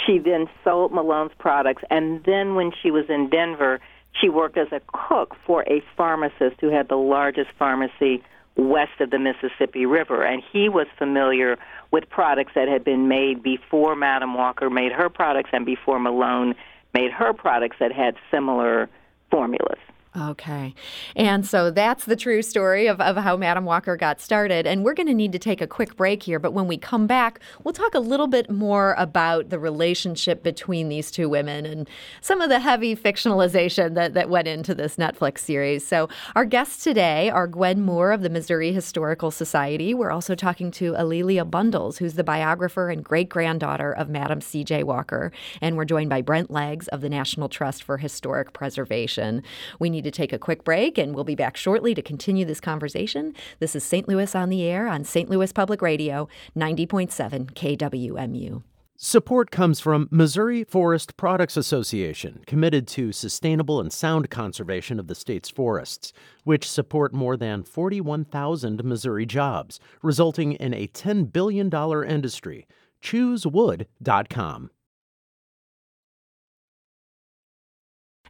she 0.06 0.18
then 0.18 0.48
sold 0.64 0.92
Malone's 0.92 1.32
products, 1.38 1.82
and 1.90 2.22
then 2.24 2.54
when 2.54 2.72
she 2.82 2.90
was 2.90 3.04
in 3.08 3.28
Denver, 3.28 3.80
she 4.20 4.28
worked 4.28 4.58
as 4.58 4.68
a 4.72 4.80
cook 4.92 5.36
for 5.46 5.62
a 5.68 5.82
pharmacist 5.96 6.60
who 6.60 6.70
had 6.70 6.88
the 6.88 6.96
largest 6.96 7.50
pharmacy 7.58 8.22
west 8.56 9.00
of 9.00 9.10
the 9.10 9.18
Mississippi 9.18 9.86
River, 9.86 10.22
and 10.22 10.42
he 10.52 10.68
was 10.68 10.86
familiar 10.98 11.58
with 11.90 12.08
products 12.08 12.52
that 12.54 12.68
had 12.68 12.84
been 12.84 13.08
made 13.08 13.42
before 13.42 13.96
Madam 13.96 14.34
Walker 14.34 14.68
made 14.68 14.92
her 14.92 15.08
products 15.08 15.50
and 15.52 15.64
before 15.64 15.98
Malone 15.98 16.54
made 16.94 17.10
her 17.10 17.32
products 17.32 17.76
that 17.80 17.92
had 17.92 18.14
similar 18.30 18.88
formulas. 19.30 19.78
Okay. 20.14 20.74
And 21.16 21.46
so 21.46 21.70
that's 21.70 22.04
the 22.04 22.16
true 22.16 22.42
story 22.42 22.86
of, 22.86 23.00
of 23.00 23.16
how 23.16 23.34
Madam 23.34 23.64
Walker 23.64 23.96
got 23.96 24.20
started. 24.20 24.66
And 24.66 24.84
we're 24.84 24.92
going 24.92 25.06
to 25.06 25.14
need 25.14 25.32
to 25.32 25.38
take 25.38 25.62
a 25.62 25.66
quick 25.66 25.96
break 25.96 26.22
here. 26.22 26.38
But 26.38 26.52
when 26.52 26.66
we 26.66 26.76
come 26.76 27.06
back, 27.06 27.40
we'll 27.64 27.72
talk 27.72 27.94
a 27.94 27.98
little 27.98 28.26
bit 28.26 28.50
more 28.50 28.94
about 28.98 29.48
the 29.48 29.58
relationship 29.58 30.42
between 30.42 30.90
these 30.90 31.10
two 31.10 31.30
women 31.30 31.64
and 31.64 31.88
some 32.20 32.42
of 32.42 32.50
the 32.50 32.60
heavy 32.60 32.94
fictionalization 32.94 33.94
that, 33.94 34.12
that 34.12 34.28
went 34.28 34.48
into 34.48 34.74
this 34.74 34.96
Netflix 34.96 35.38
series. 35.38 35.86
So, 35.86 36.10
our 36.34 36.44
guests 36.44 36.84
today 36.84 37.30
are 37.30 37.46
Gwen 37.46 37.80
Moore 37.80 38.12
of 38.12 38.20
the 38.20 38.28
Missouri 38.28 38.70
Historical 38.70 39.30
Society. 39.30 39.94
We're 39.94 40.10
also 40.10 40.34
talking 40.34 40.70
to 40.72 40.92
A'Lelia 40.92 41.50
Bundles, 41.50 41.96
who's 41.96 42.14
the 42.14 42.24
biographer 42.24 42.90
and 42.90 43.02
great 43.02 43.30
granddaughter 43.30 43.92
of 43.92 44.10
Madam 44.10 44.42
C.J. 44.42 44.82
Walker. 44.82 45.32
And 45.62 45.78
we're 45.78 45.86
joined 45.86 46.10
by 46.10 46.20
Brent 46.20 46.50
Leggs 46.50 46.88
of 46.88 47.00
the 47.00 47.08
National 47.08 47.48
Trust 47.48 47.82
for 47.82 47.96
Historic 47.96 48.52
Preservation. 48.52 49.42
We 49.78 49.88
need 49.88 50.01
need 50.02 50.12
to 50.12 50.16
take 50.16 50.32
a 50.32 50.38
quick 50.38 50.64
break, 50.64 50.98
and 50.98 51.14
we'll 51.14 51.24
be 51.24 51.34
back 51.34 51.56
shortly 51.56 51.94
to 51.94 52.02
continue 52.02 52.44
this 52.44 52.60
conversation. 52.60 53.34
This 53.60 53.76
is 53.76 53.84
St. 53.84 54.08
Louis 54.08 54.34
on 54.34 54.48
the 54.48 54.62
Air 54.62 54.88
on 54.88 55.04
St. 55.04 55.30
Louis 55.30 55.52
Public 55.52 55.80
Radio, 55.80 56.28
90.7 56.56 57.52
KWMU. 57.52 58.62
Support 58.96 59.50
comes 59.50 59.80
from 59.80 60.08
Missouri 60.12 60.62
Forest 60.64 61.16
Products 61.16 61.56
Association, 61.56 62.42
committed 62.46 62.86
to 62.88 63.10
sustainable 63.10 63.80
and 63.80 63.92
sound 63.92 64.30
conservation 64.30 65.00
of 65.00 65.08
the 65.08 65.14
state's 65.14 65.48
forests, 65.48 66.12
which 66.44 66.70
support 66.70 67.12
more 67.12 67.36
than 67.36 67.64
41,000 67.64 68.84
Missouri 68.84 69.26
jobs, 69.26 69.80
resulting 70.02 70.52
in 70.52 70.72
a 70.72 70.86
$10 70.88 71.32
billion 71.32 71.72
industry. 72.08 72.66
ChooseWood.com. 73.02 74.70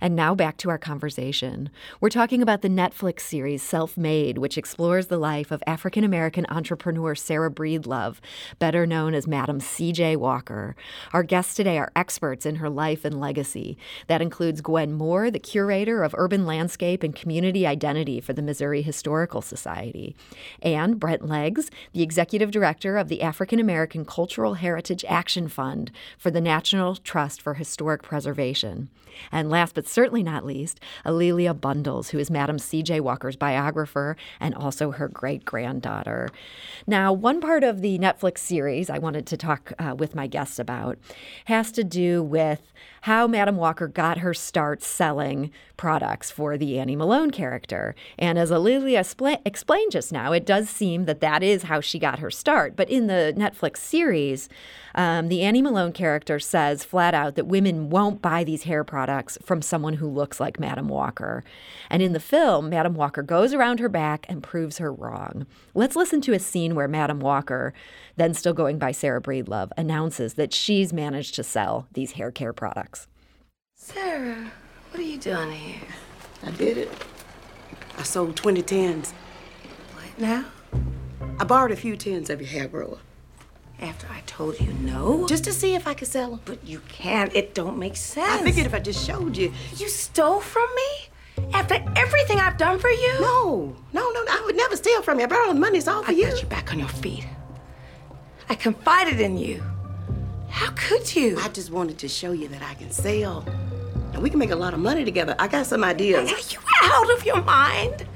And 0.03 0.17
now 0.17 0.35
back 0.35 0.57
to 0.57 0.69
our 0.69 0.79
conversation. 0.79 1.71
We're 2.01 2.09
talking 2.09 2.43
about 2.43 2.63
the 2.63 2.69
Netflix 2.69 3.21
series 3.21 3.63
Self 3.63 3.97
Made, 3.97 4.37
which 4.37 4.59
explores 4.59 5.07
the 5.07 5.17
life 5.17 5.53
of 5.53 5.63
African 5.65 6.03
American 6.03 6.45
entrepreneur 6.49 7.15
Sarah 7.15 7.53
Breedlove, 7.53 8.17
better 8.59 8.85
known 8.85 9.15
as 9.15 9.29
Madam 9.29 9.61
C.J. 9.61 10.17
Walker. 10.17 10.75
Our 11.13 11.23
guests 11.23 11.55
today 11.55 11.79
are 11.79 11.93
experts 11.95 12.45
in 12.45 12.57
her 12.57 12.69
life 12.69 13.05
and 13.05 13.21
legacy. 13.21 13.79
That 14.09 14.21
includes 14.21 14.61
Gwen 14.61 14.93
Moore, 14.93 15.31
the 15.31 15.39
curator 15.39 16.03
of 16.03 16.17
urban 16.19 16.47
landscape 16.47 17.05
and 17.05 17.15
community 17.15 17.65
identity 17.65 18.21
for 18.21 18.33
the 18.33 18.43
Missouri 18.43 18.83
Historical 18.83 19.41
Society, 19.41 20.17
and 20.61 20.99
Brent 20.99 21.29
Leggs, 21.29 21.71
the 21.93 22.03
executive 22.03 22.51
director 22.51 22.97
of 22.97 23.07
the 23.07 23.23
African 23.23 23.61
American 23.61 24.05
Cultural 24.05 24.55
Heritage 24.55 25.05
Action 25.09 25.47
Fund 25.47 25.93
for 26.19 26.33
the 26.33 26.41
National 26.41 26.97
Trust 26.97 27.41
for 27.41 27.55
Historic 27.55 28.03
Preservation. 28.03 28.89
And 29.31 29.51
last 29.51 29.75
but 29.75 29.87
certainly 29.93 30.23
not 30.23 30.45
least, 30.45 30.81
A'Lelia 31.05 31.59
Bundles, 31.59 32.11
who 32.11 32.19
is 32.19 32.31
Madam 32.31 32.59
C.J. 32.59 33.01
Walker's 33.01 33.37
biographer 33.37 34.17
and 34.41 34.55
also 34.55 34.91
her 34.91 35.09
great 35.09 35.45
granddaughter. 35.45 36.31
Now, 36.87 37.13
one 37.13 37.41
part 37.41 37.63
of 37.63 37.83
the 37.83 37.99
Netflix 37.99 38.39
series 38.39 38.91
I 38.91 38.99
wanted 38.99 39.27
to 39.27 39.37
talk 39.37 39.73
uh, 39.79 39.95
with 39.97 40.15
my 40.15 40.27
guests 40.27 40.59
about 40.59 40.99
has 41.45 41.71
to 41.73 41.85
do 41.85 42.23
with 42.23 42.73
how 43.03 43.27
Madam 43.27 43.57
Walker 43.57 43.89
got 43.89 44.19
her 44.19 44.33
start 44.33 44.83
selling 44.83 45.51
products 45.77 46.31
for 46.31 46.57
the 46.57 46.79
Annie 46.79 46.95
Malone 46.95 47.33
character. 47.33 47.97
And 48.17 48.39
as 48.39 48.53
A'Lelia 48.53 49.05
explained 49.45 49.91
just 49.91 50.13
now, 50.13 50.33
it 50.33 50.47
does 50.47 50.69
seem 50.69 51.07
that 51.07 51.21
that 51.21 51.43
is 51.43 51.65
how 51.65 51.81
she 51.81 51.99
got 51.99 52.21
her 52.21 52.31
start. 52.31 52.77
But 52.77 52.89
in 52.89 53.09
the 53.09 53.35
Netflix 53.37 53.79
series, 53.79 54.49
um, 54.95 55.29
the 55.29 55.43
Annie 55.43 55.63
Malone 55.63 55.93
character 55.93 56.39
says 56.39 56.85
flat 56.85 57.15
out 57.15 57.35
that 57.35 57.47
women 57.47 57.91
won't 57.91 58.23
buy 58.23 58.45
these 58.45 58.63
hair 58.63 58.85
products 58.85 59.37
from 59.43 59.63
someone 59.63 59.82
who 59.95 60.09
looks 60.09 60.41
like 60.41 60.61
Madam 60.61 60.89
Walker. 60.89 61.45
And 61.91 62.03
in 62.03 62.13
the 62.13 62.21
film, 62.21 62.71
Madam 62.71 62.95
Walker 62.95 63.23
goes 63.23 63.53
around 63.53 63.81
her 63.81 63.89
back 63.89 64.27
and 64.29 64.43
proves 64.43 64.79
her 64.79 64.93
wrong. 64.93 65.47
Let's 65.75 65.97
listen 65.97 66.21
to 66.23 66.33
a 66.33 66.39
scene 66.39 66.75
where 66.75 66.89
Madam 66.89 67.21
Walker, 67.21 67.75
then 68.17 68.35
still 68.35 68.55
going 68.55 68.79
by 68.79 68.93
Sarah 68.93 69.21
Breedlove, 69.21 69.71
announces 69.77 70.35
that 70.35 70.55
she's 70.55 70.93
managed 70.93 71.35
to 71.35 71.43
sell 71.43 71.89
these 71.93 72.13
hair 72.13 72.31
care 72.31 72.53
products. 72.53 73.07
Sarah, 73.75 74.53
what 74.91 75.01
are 75.01 75.03
you 75.03 75.19
doing 75.19 75.51
here? 75.51 75.89
I 76.43 76.51
did 76.53 76.79
it. 76.79 76.91
I 77.99 78.05
sold 78.05 78.37
20 78.37 78.63
tins. 78.63 79.13
What 79.93 80.19
now? 80.19 80.45
I 81.39 81.45
borrowed 81.45 81.73
a 81.73 81.77
few 81.77 81.97
tins 81.97 82.31
of 82.31 82.41
your 82.41 82.51
hair 82.51 82.69
grower. 82.69 82.99
After 83.83 84.07
I 84.09 84.21
told 84.27 84.61
you 84.61 84.73
no? 84.75 85.27
Just 85.27 85.43
to 85.45 85.53
see 85.53 85.75
if 85.75 85.89
I 85.89 85.95
could 85.95 86.07
sell 86.07 86.31
them. 86.31 86.41
But 86.45 86.65
you 86.65 86.81
can't. 86.89 87.35
It 87.35 87.53
don't 87.53 87.79
make 87.79 87.97
sense. 87.97 88.41
I 88.41 88.45
figured 88.45 88.65
if 88.65 88.73
I 88.75 88.79
just 88.79 89.05
showed 89.05 89.37
you. 89.37 89.53
You 89.77 89.89
stole 89.89 90.41
from 90.41 90.69
me? 90.77 91.47
After 91.53 91.75
everything 91.97 92.39
I've 92.39 92.57
done 92.57 92.79
for 92.79 92.91
you? 92.91 93.21
No, 93.21 93.77
no, 93.93 94.11
no, 94.11 94.21
I 94.31 94.43
would 94.47 94.57
never 94.57 94.77
steal 94.77 95.03
from 95.03 95.19
you. 95.19 95.25
I 95.25 95.27
brought 95.27 95.49
all 95.49 95.55
the 95.55 95.59
money. 95.61 95.79
It's 95.79 95.89
all 95.89 96.05
for 96.05 96.13
I 96.13 96.15
you. 96.15 96.29
got 96.29 96.41
you 96.41 96.47
back 96.49 96.73
on 96.73 96.79
your 96.79 96.89
feet. 96.89 97.27
I 98.49 98.55
confided 98.55 99.21
in 99.21 99.37
you. 99.37 99.63
How 100.49 100.71
could 100.77 101.17
you? 101.17 101.39
I 101.41 101.49
just 101.49 101.73
wanted 101.73 101.99
to 101.99 102.09
show 102.09 102.31
you 102.31 102.47
that 102.49 102.63
I 102.63 102.75
can 102.75 102.93
sell. 102.93 103.45
And 104.13 104.23
we 104.23 104.31
can 104.31 104.39
make 104.39 104.51
a 104.51 104.57
lot 104.57 104.75
of 104.75 104.81
money 104.81 105.05
together. 105.05 105.35
I 105.41 105.49
got 105.49 105.67
some 105.67 105.83
ideas. 105.83 106.31
Are 106.31 106.55
you 106.55 106.61
out 106.85 107.11
of 107.19 107.27
your 107.27 107.43
mind? 107.43 108.07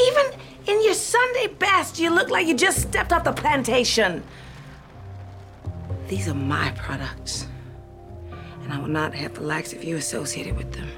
Even 0.00 0.26
in 0.66 0.82
your 0.82 0.94
Sunday 0.94 1.48
best, 1.48 1.98
you 1.98 2.08
look 2.08 2.30
like 2.30 2.46
you 2.46 2.54
just 2.54 2.80
stepped 2.80 3.12
off 3.12 3.24
the 3.24 3.32
plantation. 3.32 4.22
These 6.08 6.28
are 6.28 6.34
my 6.34 6.72
products, 6.72 7.46
and 8.62 8.72
I 8.72 8.78
will 8.78 8.88
not 8.88 9.14
have 9.14 9.34
the 9.34 9.42
likes 9.42 9.72
of 9.72 9.84
you 9.84 9.96
associated 9.96 10.56
with 10.56 10.72
them. 10.72 10.88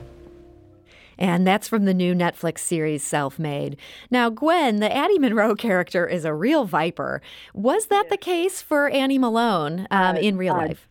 And 1.18 1.46
that's 1.46 1.68
from 1.68 1.84
the 1.84 1.92
new 1.92 2.14
Netflix 2.14 2.60
series 2.60 3.02
Self 3.02 3.38
Made. 3.38 3.76
Now, 4.10 4.30
Gwen, 4.30 4.76
the 4.76 4.94
Addie 4.94 5.18
Monroe 5.18 5.54
character, 5.54 6.06
is 6.06 6.24
a 6.24 6.32
real 6.32 6.64
viper. 6.64 7.20
Was 7.52 7.86
that 7.86 8.08
the 8.08 8.16
case 8.16 8.62
for 8.62 8.88
Annie 8.88 9.18
Malone 9.18 9.86
um, 9.90 10.16
in 10.16 10.36
real 10.38 10.54
life? 10.54 10.86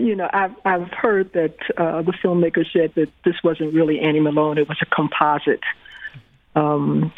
you 0.00 0.16
know, 0.16 0.28
I've 0.32 0.54
I've 0.64 0.88
heard 0.88 1.32
that 1.34 1.56
uh, 1.76 2.02
the 2.02 2.12
filmmaker 2.12 2.64
said 2.72 2.92
that 2.94 3.08
this 3.24 3.36
wasn't 3.44 3.74
really 3.74 4.00
Annie 4.00 4.20
Malone; 4.20 4.58
it 4.58 4.68
was 4.68 4.78
a 4.80 4.86
composite. 4.86 5.60
Um, 6.56 7.12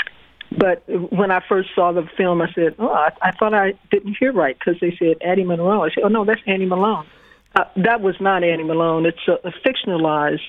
But 0.58 0.82
when 1.12 1.30
I 1.30 1.40
first 1.48 1.70
saw 1.74 1.92
the 1.92 2.06
film, 2.16 2.42
I 2.42 2.52
said, 2.52 2.74
"Oh, 2.78 2.90
I, 2.90 3.10
I 3.20 3.32
thought 3.32 3.54
I 3.54 3.74
didn't 3.90 4.16
hear 4.18 4.32
right 4.32 4.58
because 4.58 4.80
they 4.80 4.96
said 4.98 5.16
Addie 5.24 5.44
Monroe." 5.44 5.84
I 5.84 5.90
said, 5.90 6.04
"Oh 6.04 6.08
no, 6.08 6.24
that's 6.24 6.40
Annie 6.46 6.66
Malone." 6.66 7.06
Uh, 7.54 7.64
that 7.76 8.00
was 8.00 8.16
not 8.20 8.42
Annie 8.42 8.64
Malone. 8.64 9.06
It's 9.06 9.28
a, 9.28 9.34
a 9.46 9.52
fictionalized 9.52 10.40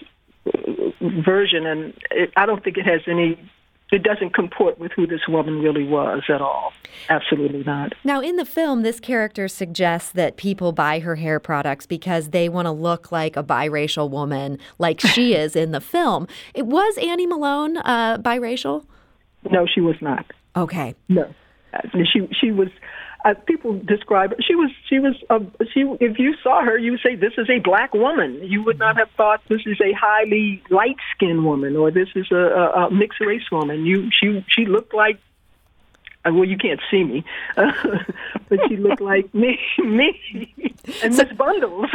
version, 1.26 1.66
and 1.66 1.94
it, 2.12 2.32
I 2.36 2.46
don't 2.46 2.64
think 2.64 2.78
it 2.78 2.86
has 2.86 3.02
any 3.08 3.38
it 3.94 4.02
doesn't 4.02 4.34
comport 4.34 4.80
with 4.80 4.92
who 4.94 5.06
this 5.06 5.28
woman 5.28 5.62
really 5.62 5.84
was 5.84 6.24
at 6.28 6.42
all. 6.42 6.74
Absolutely 7.10 7.64
not. 7.64 7.94
Now, 8.04 8.22
in 8.22 8.38
the 8.38 8.46
film, 8.46 8.82
this 8.82 9.00
character 9.00 9.48
suggests 9.48 10.12
that 10.14 10.36
people 10.36 10.72
buy 10.72 11.00
her 11.00 11.16
hair 11.16 11.40
products 11.40 11.86
because 11.86 12.30
they 12.30 12.50
want 12.50 12.66
to 12.66 12.72
look 12.72 13.12
like 13.12 13.38
a 13.38 13.44
biracial 13.44 14.10
woman, 14.10 14.58
like 14.80 15.00
she 15.00 15.34
is 15.36 15.56
in 15.56 15.72
the 15.72 15.82
film. 15.82 16.28
It 16.56 16.66
was 16.66 16.98
Annie 16.98 17.28
Malone 17.28 17.78
uh, 17.78 18.18
biracial? 18.18 18.86
No, 19.52 19.66
she 19.66 19.82
was 19.82 19.96
not. 20.02 20.26
Okay. 20.56 20.96
No, 21.10 21.34
uh, 21.74 21.80
she 22.12 22.28
she 22.40 22.52
was 22.52 22.70
uh, 23.26 23.34
people 23.48 23.80
describe 23.80 24.32
her. 24.32 24.38
She 24.46 24.56
was 24.56 24.70
she 24.90 25.00
was 25.00 25.16
a, 25.30 25.40
she. 25.74 25.82
If 26.00 26.20
you 26.20 26.36
saw 26.44 26.64
her, 26.64 26.78
you 26.78 26.92
would 26.92 27.00
say 27.02 27.16
this 27.16 27.34
is 27.38 27.50
a 27.50 27.60
black 27.60 27.94
woman. 27.94 28.40
You 28.44 28.64
would 28.64 28.80
not 28.80 28.98
have 28.98 29.10
thought 29.16 29.42
this 29.48 29.62
is 29.66 29.80
a 29.82 29.94
highly 29.94 30.62
light 30.70 30.98
skinned 31.16 31.46
woman 31.46 31.76
or 31.76 31.92
this 31.92 32.10
is 32.16 32.28
a, 32.32 32.36
a, 32.36 32.88
a 32.88 32.92
mixed 32.92 33.22
race 33.22 33.50
woman. 33.52 33.86
You 33.86 34.10
she 34.12 34.46
she 34.50 34.66
looked 34.66 34.94
like 34.94 35.16
uh, 35.16 35.33
well, 36.32 36.46
you 36.46 36.58
can't 36.58 36.80
see 36.90 37.04
me, 37.04 37.26
uh, 37.58 37.72
but 38.50 38.60
she 38.68 38.78
looked 38.78 39.02
like 39.02 39.34
me, 39.34 39.60
me, 39.80 40.74
and 41.02 41.14
so, 41.14 41.24
Miss 41.24 41.34
Bundles. 41.34 41.90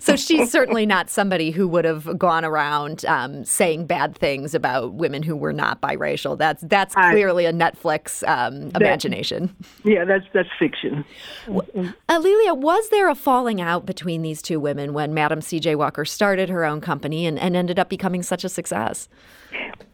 so 0.00 0.16
she's 0.16 0.50
certainly 0.52 0.86
not 0.86 1.08
somebody 1.10 1.50
who 1.50 1.66
would 1.68 1.84
have 1.84 2.18
gone 2.18 2.44
around 2.44 3.04
um, 3.06 3.44
saying 3.44 3.86
bad 3.86 4.16
things 4.16 4.54
about 4.54 4.94
women 4.94 5.22
who 5.22 5.36
were 5.36 5.52
not 5.52 5.80
biracial. 5.80 6.36
That's 6.36 6.62
that's 6.62 6.94
clearly 6.94 7.46
I, 7.46 7.50
a 7.50 7.52
Netflix 7.52 8.26
um, 8.28 8.70
that, 8.70 8.82
imagination. 8.82 9.54
Yeah, 9.84 10.04
that's 10.04 10.26
that's 10.32 10.48
fiction. 10.58 11.04
Uh, 11.48 12.18
Lelia, 12.18 12.54
was 12.54 12.88
there 12.90 13.08
a 13.08 13.14
falling 13.14 13.60
out 13.60 13.86
between 13.86 14.22
these 14.22 14.42
two 14.42 14.60
women 14.60 14.92
when 14.92 15.14
Madam 15.14 15.40
C.J. 15.40 15.74
Walker 15.76 16.04
started 16.04 16.48
her 16.48 16.64
own 16.64 16.80
company 16.80 17.26
and, 17.26 17.38
and 17.38 17.56
ended 17.56 17.78
up 17.78 17.88
becoming 17.88 18.22
such 18.22 18.44
a 18.44 18.48
success? 18.48 19.08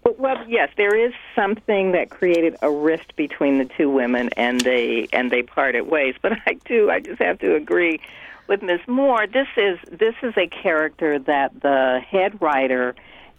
Well, 0.05 0.45
yes, 0.49 0.71
there 0.77 0.97
is 0.97 1.13
something 1.35 1.93
that 1.93 2.11
created 2.11 2.57
a 2.63 2.71
rift 2.71 3.17
between 3.17 3.59
the 3.59 3.67
two 3.67 3.91
women, 3.91 4.31
and 4.37 4.61
they 4.61 5.09
and 5.13 5.31
they 5.31 5.43
parted 5.43 5.83
ways. 5.83 6.15
But 6.21 6.33
I 6.47 6.55
do, 6.65 6.91
I 6.91 7.01
just 7.01 7.21
have 7.21 7.39
to 7.41 7.55
agree 7.55 8.01
with 8.47 8.63
Ms. 8.63 8.81
Moore. 8.87 9.27
This 9.27 9.49
is 9.57 9.79
this 9.91 10.15
is 10.23 10.35
a 10.37 10.47
character 10.47 11.19
that 11.19 11.61
the 11.61 12.01
head 12.09 12.41
writer 12.41 12.95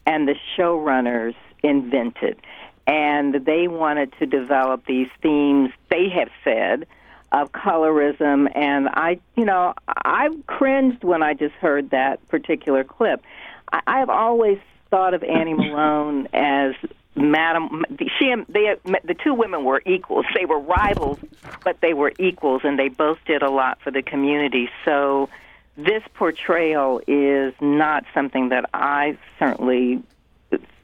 and 0.06 0.28
the 0.28 0.36
showrunners 0.56 1.36
invented, 1.64 2.40
and 2.88 3.34
they 3.46 3.68
wanted 3.68 4.14
to 4.20 4.26
develop 4.26 4.86
these 4.86 5.10
themes. 5.22 5.72
They 5.90 6.10
have 6.10 6.30
said 6.44 6.86
of 7.32 7.52
colorism, 7.52 8.52
and 8.56 8.90
I, 8.90 9.20
you 9.36 9.46
know, 9.46 9.74
I 9.88 10.30
cringed 10.48 11.04
when 11.04 11.24
I 11.24 11.34
just 11.34 11.56
heard 11.56 11.92
that 11.92 12.26
particular 12.28 12.84
clip. 12.84 13.24
I, 13.72 13.82
I've 13.88 14.10
always 14.10 14.60
thought 14.92 15.16
of 15.16 15.24
Annie 15.24 15.56
Malone 15.56 16.28
as 16.34 16.76
Madam. 17.16 17.84
She 18.20 18.30
and 18.30 18.46
they, 18.48 18.76
the 19.04 19.16
two 19.16 19.34
women 19.34 19.64
were 19.64 19.82
equals. 19.86 20.26
They 20.36 20.46
were 20.46 20.60
rivals, 20.60 21.20
but 21.64 21.82
they 21.82 21.94
were 21.94 22.14
equals, 22.20 22.62
and 22.64 22.78
they 22.78 22.90
both 22.90 23.18
did 23.26 23.42
a 23.42 23.50
lot 23.50 23.80
for 23.82 23.90
the 23.90 24.04
community. 24.04 24.70
So, 24.86 25.30
this 25.78 26.04
portrayal 26.14 27.02
is 27.08 27.54
not 27.62 28.04
something 28.14 28.50
that 28.50 28.70
I 28.74 29.18
certainly 29.40 30.04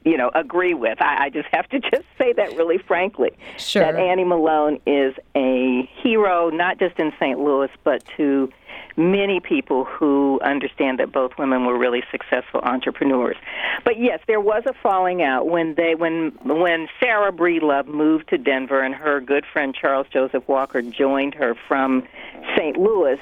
you 0.07 0.17
know 0.17 0.31
agree 0.33 0.73
with. 0.73 1.01
I, 1.01 1.25
I 1.25 1.29
just 1.29 1.47
have 1.51 1.67
to 1.69 1.79
just 1.91 2.05
say 2.17 2.33
that 2.33 2.55
really 2.55 2.77
frankly. 2.77 3.31
Sure. 3.57 3.83
That 3.83 3.95
Annie 3.95 4.23
Malone 4.23 4.79
is 4.85 5.13
a 5.35 5.89
hero, 6.01 6.49
not 6.49 6.79
just 6.79 6.97
in 6.99 7.11
St. 7.19 7.39
Louis, 7.39 7.69
but 7.83 8.03
to 8.17 8.49
many 8.95 9.39
people 9.39 9.85
who 9.85 10.39
understand 10.43 10.99
that 10.99 11.11
both 11.11 11.37
women 11.37 11.65
were 11.65 11.77
really 11.77 12.03
successful 12.11 12.59
entrepreneurs. 12.61 13.37
But 13.85 13.99
yes, 13.99 14.19
there 14.27 14.41
was 14.41 14.63
a 14.65 14.73
falling 14.73 15.21
out 15.21 15.47
when 15.47 15.75
they 15.75 15.95
when 15.95 16.31
when 16.43 16.87
Sarah 16.99 17.31
Breedlove 17.31 17.87
moved 17.87 18.29
to 18.29 18.37
Denver 18.37 18.81
and 18.81 18.95
her 18.95 19.21
good 19.21 19.45
friend 19.45 19.75
Charles 19.75 20.07
Joseph 20.11 20.47
Walker 20.47 20.81
joined 20.81 21.35
her 21.35 21.55
from 21.67 22.07
St. 22.55 22.77
Louis. 22.77 23.19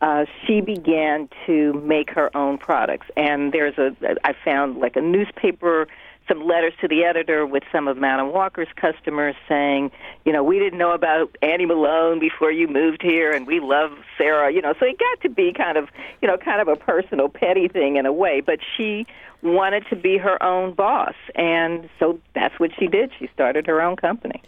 Uh, 0.00 0.26
she 0.44 0.60
began 0.60 1.28
to 1.46 1.72
make 1.84 2.10
her 2.10 2.36
own 2.36 2.58
products, 2.58 3.06
and 3.16 3.52
there's 3.52 3.78
a 3.78 3.96
I 4.24 4.34
found 4.44 4.78
like 4.78 4.96
a 4.96 5.00
newspaper 5.00 5.86
some 6.28 6.46
letters 6.46 6.72
to 6.80 6.88
the 6.88 7.04
editor 7.04 7.46
with 7.46 7.62
some 7.70 7.88
of 7.88 7.96
Madam 7.96 8.32
Walker's 8.32 8.68
customers 8.76 9.34
saying, 9.48 9.90
you 10.24 10.32
know, 10.32 10.42
we 10.42 10.58
didn't 10.58 10.78
know 10.78 10.92
about 10.92 11.36
Annie 11.42 11.66
Malone 11.66 12.18
before 12.18 12.50
you 12.50 12.66
moved 12.66 13.02
here, 13.02 13.30
and 13.30 13.46
we 13.46 13.60
love 13.60 13.92
Sarah. 14.16 14.52
You 14.52 14.62
know, 14.62 14.74
so 14.78 14.86
it 14.86 14.98
got 14.98 15.20
to 15.22 15.28
be 15.28 15.52
kind 15.52 15.76
of, 15.76 15.88
you 16.22 16.28
know, 16.28 16.38
kind 16.38 16.60
of 16.60 16.68
a 16.68 16.76
personal, 16.76 17.28
petty 17.28 17.68
thing 17.68 17.96
in 17.96 18.06
a 18.06 18.12
way. 18.12 18.40
But 18.40 18.60
she 18.76 19.06
wanted 19.42 19.86
to 19.90 19.96
be 19.96 20.16
her 20.16 20.42
own 20.42 20.72
boss, 20.72 21.14
and 21.34 21.88
so 21.98 22.18
that's 22.34 22.58
what 22.58 22.70
she 22.78 22.86
did. 22.86 23.10
She 23.18 23.28
started 23.34 23.66
her 23.66 23.82
own 23.82 23.96
company. 23.96 24.42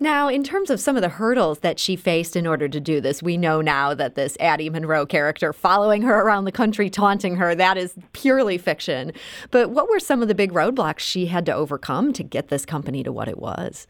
Now, 0.00 0.28
in 0.28 0.42
terms 0.42 0.70
of 0.70 0.80
some 0.80 0.96
of 0.96 1.02
the 1.02 1.08
hurdles 1.08 1.60
that 1.60 1.78
she 1.78 1.94
faced 1.94 2.34
in 2.34 2.48
order 2.48 2.68
to 2.68 2.80
do 2.80 3.00
this, 3.00 3.22
we 3.22 3.36
know 3.36 3.60
now 3.60 3.94
that 3.94 4.16
this 4.16 4.36
Addie 4.40 4.68
Monroe 4.68 5.06
character 5.06 5.52
following 5.52 6.02
her 6.02 6.20
around 6.20 6.44
the 6.44 6.52
country, 6.52 6.90
taunting 6.90 7.36
her, 7.36 7.54
that 7.54 7.76
is 7.76 7.94
purely 8.12 8.58
fiction. 8.58 9.12
But 9.52 9.70
what 9.70 9.88
were 9.88 10.00
some 10.00 10.20
of 10.20 10.26
the 10.26 10.34
big 10.34 10.52
roadblocks 10.52 10.98
she 10.98 11.26
had 11.26 11.46
to 11.46 11.54
overcome 11.54 12.12
to 12.14 12.24
get 12.24 12.48
this 12.48 12.66
company 12.66 13.04
to 13.04 13.12
what 13.12 13.28
it 13.28 13.38
was? 13.38 13.86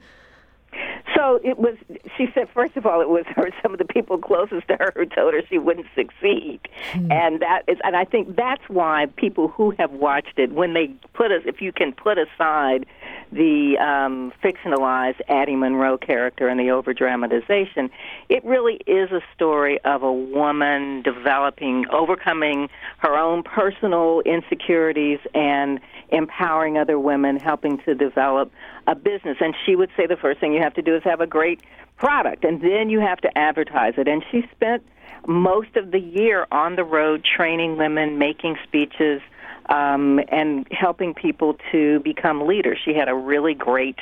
So 1.25 1.41
it 1.43 1.59
was. 1.59 1.75
She 2.19 2.27
said, 2.35 2.49
first 2.53 2.77
of 2.77 2.85
all, 2.85 3.01
it 3.01 3.09
was 3.09 3.25
her 3.35 3.49
some 3.63 3.73
of 3.73 3.79
the 3.79 3.85
people 3.85 4.19
closest 4.19 4.69
to 4.69 4.77
her 4.77 4.93
who 4.95 5.07
told 5.07 5.33
her 5.33 5.41
she 5.49 5.59
wouldn't 5.59 5.87
succeed, 5.95 6.61
mm. 6.93 7.11
and 7.11 7.41
that 7.41 7.63
is, 7.67 7.79
and 7.83 7.97
I 7.97 8.05
think 8.05 8.37
that's 8.37 8.63
why 8.69 9.07
people 9.17 9.49
who 9.49 9.71
have 9.79 9.91
watched 9.93 10.39
it, 10.39 10.53
when 10.53 10.75
they 10.75 10.89
put 11.15 11.33
us, 11.33 11.43
if 11.47 11.63
you 11.63 11.73
can 11.73 11.93
put 11.93 12.19
aside 12.19 12.85
the 13.33 13.79
um, 13.79 14.33
fictionalized 14.43 15.21
Addie 15.29 15.57
Monroe 15.57 15.97
character 15.97 16.47
and 16.49 16.61
the 16.61 16.71
over 16.71 16.93
dramatization, 16.93 17.91
it 18.29 18.45
really 18.45 18.81
is 18.87 19.11
a 19.11 19.21
story 19.35 19.81
of 19.85 20.03
a 20.03 20.13
woman 20.13 21.03
developing, 21.03 21.87
overcoming 21.91 22.69
her 22.99 23.17
own 23.17 23.43
personal 23.43 24.21
insecurities 24.27 25.21
and 25.35 25.81
empowering 26.11 26.77
other 26.77 26.99
women, 26.99 27.37
helping 27.41 27.79
to 27.79 27.95
develop 27.95 28.53
a 28.87 28.95
business. 28.95 29.39
And 29.41 29.55
she 29.65 29.77
would 29.77 29.91
say 29.97 30.07
the 30.07 30.17
first 30.17 30.41
thing 30.41 30.53
you 30.53 30.63
have 30.63 30.75
to 30.75 30.83
do 30.83 30.97
is 30.97 31.03
have 31.05 31.21
a 31.21 31.27
great 31.27 31.61
product, 31.97 32.45
and 32.45 32.61
then 32.61 32.91
you 32.91 33.01
have 33.01 33.21
to 33.21 33.39
advertise 33.39 33.95
it. 33.97 34.09
And 34.09 34.25
she 34.31 34.43
spent 34.51 34.85
most 35.27 35.77
of 35.77 35.91
the 35.91 36.01
year 36.01 36.47
on 36.51 36.77
the 36.77 36.85
road 36.85 37.25
training 37.25 37.77
women, 37.77 38.19
making 38.19 38.57
speeches, 38.65 39.23
um, 39.67 40.21
and 40.29 40.67
helping 40.71 41.15
people 41.15 41.57
to 41.73 42.01
become 42.01 42.47
leaders. 42.47 42.79
She 42.85 42.95
had 42.95 43.09
a 43.09 43.15
really 43.15 43.55
great 43.55 43.99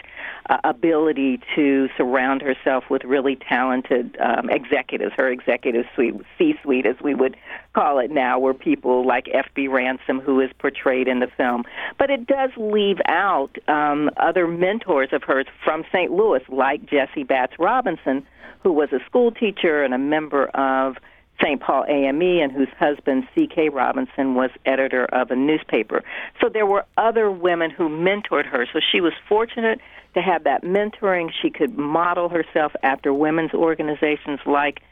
uh, 0.51 0.59
ability 0.65 1.41
to 1.55 1.89
surround 1.97 2.43
herself 2.43 2.85
with 2.91 3.05
really 3.05 3.37
talented 3.37 4.17
um, 4.21 4.51
executives. 4.51 5.13
Her 5.17 5.31
executive 5.31 5.87
suite, 5.95 6.15
C-suite, 6.37 6.87
as 6.87 6.97
we 7.03 7.15
would 7.15 7.37
call 7.75 7.99
it 7.99 8.11
now, 8.11 8.39
were 8.39 8.55
people 8.55 9.07
like 9.07 9.29
F.B. 9.33 9.69
Ransom, 9.69 10.21
who 10.21 10.41
is 10.41 10.51
portrayed 10.59 11.07
in 11.07 11.21
the 11.21 11.29
film. 11.37 11.65
But 11.99 12.11
it 12.11 12.27
does 12.27 12.51
leave 12.57 12.99
out 13.07 13.57
um, 13.69 14.11
other 14.17 14.49
mentors 14.49 15.11
of 15.13 15.23
hers 15.23 15.47
from 15.65 15.85
St. 15.93 16.11
Louis, 16.11 16.43
like 16.49 16.85
Jesse 16.87 17.23
Batts 17.23 17.55
Robinson, 17.59 18.27
who 18.63 18.73
was 18.73 18.91
a 18.93 19.05
school 19.07 19.31
teacher 19.31 19.83
and 19.83 19.95
a 19.95 19.99
member 19.99 20.47
of 20.49 20.97
St. 21.43 21.61
Paul 21.61 21.85
AME 21.89 22.23
and 22.23 22.53
whose 22.53 22.69
husband, 22.79 23.27
C.K. 23.35 23.69
Robinson, 23.71 24.35
was 24.35 24.51
editor 24.65 25.07
of 25.07 25.31
a 25.31 25.37
newspaper. 25.37 26.03
So 26.41 26.49
there 26.49 26.67
were 26.67 26.85
other 26.97 27.31
women 27.31 27.71
who 27.71 27.89
mentored 27.89 28.47
her. 28.47 28.67
So 28.73 28.81
she 28.81 29.01
was 29.01 29.13
fortunate 29.29 29.81
to 30.15 30.23
have 30.23 30.45
that 30.45 30.63
mentoring. 30.63 31.31
She 31.41 31.51
could 31.51 31.77
model 31.77 32.29
herself 32.29 32.73
after 32.83 33.13
women's 33.13 33.55
organizations 33.55 34.41
like 34.47 34.83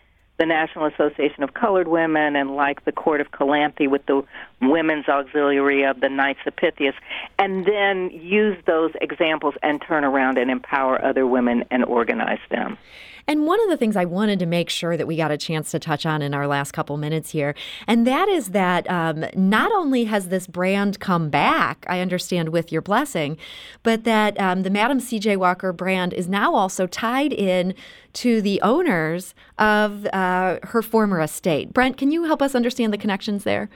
the 0.41 0.47
National 0.47 0.87
Association 0.87 1.43
of 1.43 1.53
Colored 1.53 1.87
Women 1.87 2.35
and 2.35 2.57
like 2.57 2.83
the 2.87 2.93
Court 2.93 3.21
of 3.21 3.31
Calanthe 3.31 3.89
with 3.89 4.07
the 4.07 4.23
Women's 4.63 5.07
Auxiliary 5.07 5.85
of 5.85 6.01
the 6.01 6.09
Knights 6.09 6.41
of 6.47 6.57
Pythias, 6.57 6.95
and 7.39 7.67
then 7.67 8.11
use 8.11 8.57
those 8.67 8.91
examples 9.03 9.55
and 9.63 9.83
turn 9.87 10.03
around 10.03 10.39
and 10.39 10.51
empower 10.51 11.05
other 11.05 11.27
women 11.27 11.65
and 11.71 11.85
organize 11.85 12.41
them. 12.51 12.79
And 13.27 13.47
one 13.47 13.63
of 13.63 13.69
the 13.69 13.77
things 13.77 13.97
I 13.97 14.07
wanted 14.07 14.39
to 14.41 14.47
make 14.47 14.71
sure 14.71 14.97
that 14.97 15.07
we 15.07 15.17
got 15.17 15.31
a 15.31 15.37
chance 15.37 15.71
to 15.71 15.79
touch 15.79 16.05
on 16.07 16.23
in 16.23 16.35
our 16.35 16.47
last 16.47 16.73
couple 16.73 16.97
minutes 16.97 17.31
here, 17.31 17.55
and 17.87 18.07
that 18.07 18.29
is 18.29 18.49
that 18.49 18.91
um, 18.91 19.25
not 19.37 19.71
only 19.73 20.05
has 20.05 20.29
this 20.29 20.47
brand 20.47 20.99
come 21.01 21.29
back, 21.29 21.85
I 21.89 22.01
understand 22.01 22.49
with 22.49 22.73
your 22.73 22.83
blessing, 22.83 23.37
but 23.83 24.05
that 24.05 24.41
um, 24.41 24.63
the 24.63 24.71
Madam 24.71 25.01
C.J. 25.01 25.37
Walker 25.37 25.73
brand 25.73 26.13
is 26.13 26.29
now 26.29 26.55
also 26.55 26.87
tied 26.87 27.33
in 27.33 27.75
to 28.15 28.43
the 28.43 28.61
owners 28.63 29.35
of 29.59 30.07
uh, 30.07 30.09
Uh, 30.31 30.61
her 30.63 30.81
former 30.81 31.21
estate. 31.21 31.73
Brent, 31.73 31.97
can 31.97 32.13
you 32.13 32.23
help 32.23 32.41
us 32.41 32.55
understand 32.55 32.93
the 32.93 32.99
connections 32.99 33.43
there? 33.43 33.69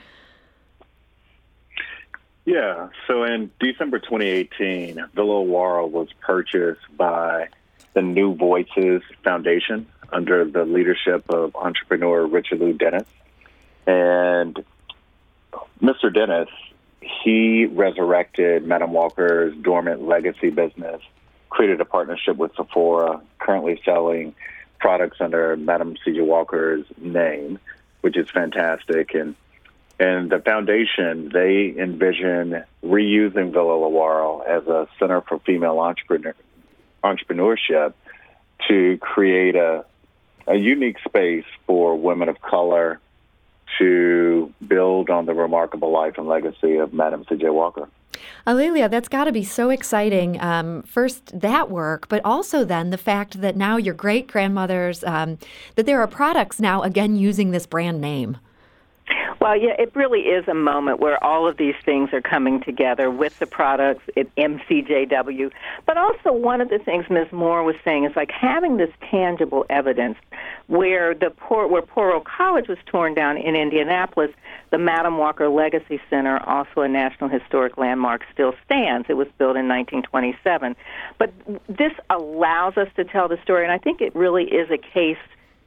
Yeah. 2.44 2.90
So 3.08 3.24
in 3.24 3.50
December 3.58 3.98
2018, 3.98 4.94
Villa 5.16 5.44
Lewaro 5.44 5.90
was 5.90 6.06
purchased 6.20 6.86
by 6.96 7.48
the 7.94 8.02
New 8.02 8.36
Voices 8.36 9.02
Foundation 9.24 9.88
under 10.12 10.44
the 10.44 10.64
leadership 10.64 11.28
of 11.28 11.56
entrepreneur 11.56 12.24
Richelieu 12.24 12.74
Dennis. 12.74 13.08
And 13.88 14.64
Mr. 15.82 16.14
Dennis, 16.14 16.50
he 17.00 17.66
resurrected 17.66 18.64
Madam 18.64 18.92
Walker's 18.92 19.56
dormant 19.56 20.06
legacy 20.06 20.50
business, 20.50 21.02
created 21.50 21.80
a 21.80 21.84
partnership 21.84 22.36
with 22.36 22.54
Sephora, 22.54 23.20
currently 23.40 23.80
selling 23.84 24.36
products 24.84 25.16
under 25.18 25.56
Madam 25.56 25.96
C.J. 26.04 26.20
Walker's 26.20 26.84
name, 26.98 27.58
which 28.02 28.18
is 28.18 28.28
fantastic. 28.28 29.14
And 29.14 29.34
and 29.98 30.28
the 30.28 30.40
foundation, 30.40 31.30
they 31.32 31.74
envision 31.78 32.62
reusing 32.84 33.50
Villa 33.50 33.76
Lewaro 33.78 34.44
as 34.46 34.66
a 34.66 34.86
center 34.98 35.22
for 35.22 35.38
female 35.38 35.78
entrepreneur, 35.78 36.34
entrepreneurship 37.02 37.94
to 38.68 38.98
create 38.98 39.56
a, 39.56 39.86
a 40.46 40.56
unique 40.56 40.98
space 41.08 41.46
for 41.66 41.96
women 41.96 42.28
of 42.28 42.42
color 42.42 43.00
to 43.78 44.52
build 44.66 45.08
on 45.08 45.24
the 45.24 45.32
remarkable 45.32 45.92
life 45.92 46.18
and 46.18 46.26
legacy 46.26 46.76
of 46.76 46.92
Madam 46.92 47.24
C.J. 47.26 47.48
Walker. 47.48 47.88
A'Lelia, 48.46 48.90
that's 48.90 49.08
got 49.08 49.24
to 49.24 49.32
be 49.32 49.44
so 49.44 49.70
exciting. 49.70 50.40
Um, 50.40 50.82
first, 50.82 51.38
that 51.38 51.70
work, 51.70 52.08
but 52.08 52.20
also 52.24 52.64
then 52.64 52.90
the 52.90 52.98
fact 52.98 53.40
that 53.40 53.56
now 53.56 53.76
your 53.76 53.94
great 53.94 54.26
grandmother's, 54.26 55.02
um, 55.04 55.38
that 55.76 55.86
there 55.86 56.00
are 56.00 56.06
products 56.06 56.60
now 56.60 56.82
again 56.82 57.16
using 57.16 57.50
this 57.50 57.66
brand 57.66 58.00
name. 58.00 58.38
Well, 59.44 59.60
yeah, 59.60 59.74
it 59.78 59.94
really 59.94 60.20
is 60.20 60.48
a 60.48 60.54
moment 60.54 61.00
where 61.00 61.22
all 61.22 61.46
of 61.46 61.58
these 61.58 61.74
things 61.84 62.14
are 62.14 62.22
coming 62.22 62.62
together 62.62 63.10
with 63.10 63.38
the 63.40 63.46
products 63.46 64.02
at 64.16 64.34
MCJW. 64.36 65.50
But 65.84 65.98
also, 65.98 66.32
one 66.32 66.62
of 66.62 66.70
the 66.70 66.78
things 66.78 67.04
Ms. 67.10 67.30
Moore 67.30 67.62
was 67.62 67.76
saying 67.84 68.06
is 68.06 68.16
like 68.16 68.30
having 68.30 68.78
this 68.78 68.88
tangible 69.10 69.66
evidence 69.68 70.16
where 70.68 71.12
the 71.12 71.28
poor, 71.28 71.66
where 71.66 71.82
Poro 71.82 72.24
College 72.24 72.68
was 72.68 72.78
torn 72.86 73.12
down 73.12 73.36
in 73.36 73.54
Indianapolis, 73.54 74.30
the 74.70 74.78
Madam 74.78 75.18
Walker 75.18 75.50
Legacy 75.50 76.00
Center, 76.08 76.38
also 76.48 76.80
a 76.80 76.88
National 76.88 77.28
Historic 77.28 77.76
Landmark, 77.76 78.22
still 78.32 78.54
stands. 78.64 79.08
It 79.10 79.18
was 79.18 79.28
built 79.36 79.58
in 79.58 79.68
1927. 79.68 80.74
But 81.18 81.34
this 81.68 81.92
allows 82.08 82.78
us 82.78 82.88
to 82.96 83.04
tell 83.04 83.28
the 83.28 83.36
story, 83.42 83.64
and 83.64 83.72
I 83.72 83.76
think 83.76 84.00
it 84.00 84.16
really 84.16 84.44
is 84.44 84.70
a 84.70 84.78
case 84.78 85.18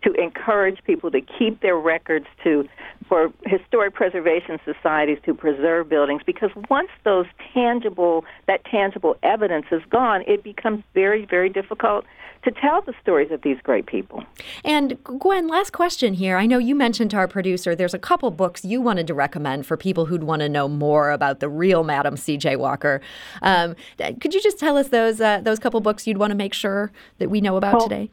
to 0.08 0.22
encourage 0.22 0.84
people 0.86 1.12
to 1.12 1.22
keep 1.22 1.62
their 1.62 1.78
records 1.78 2.26
to 2.44 2.68
for 3.08 3.32
historic 3.46 3.94
preservation 3.94 4.60
societies 4.66 5.18
to 5.26 5.34
preserve 5.34 5.90
buildings 5.90 6.22
because 6.26 6.50
once 6.70 6.90
those 7.04 7.26
tangible 7.54 8.26
that 8.48 8.64
tangible 8.66 9.16
evidence 9.24 9.66
is 9.72 9.82
gone 9.90 10.24
it 10.28 10.44
becomes 10.44 10.84
very 10.94 11.26
very 11.26 11.50
difficult 11.50 12.06
to 12.44 12.52
tell 12.52 12.82
the 12.82 12.94
stories 13.02 13.32
of 13.32 13.42
these 13.42 13.58
great 13.64 13.88
people. 13.88 14.24
And 14.64 15.04
Gwen, 15.04 15.48
last 15.48 15.74
question 15.74 16.14
here. 16.14 16.38
I 16.38 16.46
know 16.46 16.60
you 16.60 16.76
mentioned 16.76 17.12
to 17.12 17.18
our 17.18 17.28
producer 17.28 17.76
there's 17.76 17.94
a 17.94 18.00
couple 18.00 18.30
books 18.32 18.64
you 18.64 18.80
wanted 18.80 19.08
to 19.08 19.14
recommend 19.14 19.66
for 19.66 19.76
people 19.76 20.06
who'd 20.06 20.24
want 20.24 20.42
to 20.42 20.50
know 20.50 20.70
more 20.70 21.12
about 21.12 21.40
the 21.40 21.50
real 21.50 21.84
Madam 21.84 22.16
C.J. 22.16 22.56
Walker. 22.56 23.02
Um, 23.42 23.76
could 23.98 24.34
you 24.34 24.42
just 24.42 24.60
tell 24.60 24.78
us 24.78 24.90
those 24.90 25.20
uh, 25.20 25.42
those 25.42 25.60
couple 25.60 25.82
books 25.82 26.08
you'd 26.08 26.18
want 26.18 26.32
to 26.32 26.36
make 26.36 26.54
sure 26.54 26.92
that 27.18 27.30
we 27.30 27.42
know 27.42 27.58
about 27.58 27.74
well, 27.74 27.90
today? 27.90 28.10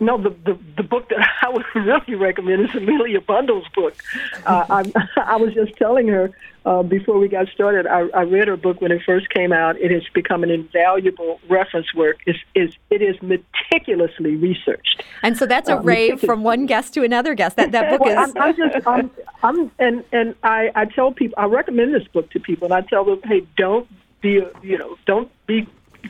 No, 0.00 0.18
the, 0.18 0.30
the 0.30 0.58
the 0.76 0.82
book 0.82 1.08
that 1.08 1.28
I 1.42 1.48
would 1.48 1.64
really 1.74 2.14
recommend 2.14 2.62
is 2.62 2.70
A'Lelia 2.70 3.24
Bundles' 3.24 3.66
book. 3.74 3.94
Uh, 4.46 4.64
I, 4.68 5.08
I 5.16 5.36
was 5.36 5.52
just 5.54 5.76
telling 5.76 6.08
her 6.08 6.30
uh, 6.64 6.82
before 6.82 7.18
we 7.18 7.28
got 7.28 7.48
started. 7.48 7.86
I, 7.86 8.08
I 8.14 8.22
read 8.22 8.48
her 8.48 8.56
book 8.56 8.80
when 8.80 8.92
it 8.92 9.02
first 9.04 9.28
came 9.30 9.52
out. 9.52 9.78
It 9.78 9.90
has 9.90 10.02
become 10.12 10.42
an 10.42 10.50
invaluable 10.50 11.40
reference 11.48 11.92
work. 11.94 12.18
It's, 12.26 12.38
it's, 12.54 12.76
it 12.90 13.02
is 13.02 13.20
meticulously 13.22 14.36
researched. 14.36 15.02
And 15.22 15.36
so 15.36 15.46
that's 15.46 15.68
a 15.68 15.78
uh, 15.78 15.82
rave 15.82 16.20
from 16.20 16.42
one 16.42 16.66
guest 16.66 16.94
to 16.94 17.02
another 17.02 17.34
guest. 17.34 17.56
That 17.56 17.72
that 17.72 17.90
book 17.90 18.00
well, 18.00 18.24
is. 18.24 18.32
I'm, 18.36 18.42
I'm 18.42 18.56
just 18.56 18.86
I'm, 18.86 19.10
I'm 19.42 19.70
and 19.78 20.04
and 20.12 20.34
I 20.42 20.70
I 20.74 20.84
tell 20.86 21.12
people 21.12 21.34
I 21.38 21.46
recommend 21.46 21.94
this 21.94 22.06
book 22.08 22.30
to 22.30 22.40
people, 22.40 22.66
and 22.66 22.74
I 22.74 22.82
tell 22.82 23.04
them, 23.04 23.20
hey, 23.24 23.46
don't 23.56 23.88
be 24.20 24.42
you 24.62 24.78
know 24.78 24.96
don't 25.06 25.30
be 25.46 25.66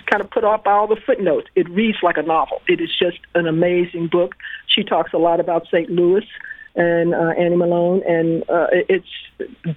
kind 0.06 0.22
of 0.22 0.30
put 0.30 0.44
off 0.44 0.64
by 0.64 0.72
all 0.72 0.86
the 0.86 1.00
footnotes. 1.06 1.48
It 1.54 1.68
reads 1.70 1.98
like 2.02 2.16
a 2.16 2.22
novel. 2.22 2.60
It 2.68 2.80
is 2.80 2.90
just 2.96 3.18
an 3.34 3.46
amazing 3.46 4.08
book. 4.08 4.34
She 4.66 4.82
talks 4.82 5.12
a 5.12 5.18
lot 5.18 5.40
about 5.40 5.66
St. 5.68 5.90
Louis 5.90 6.24
and 6.76 7.14
uh, 7.14 7.32
Annie 7.38 7.56
Malone, 7.56 8.02
and 8.06 8.42
uh, 8.50 8.66
it's 8.72 9.06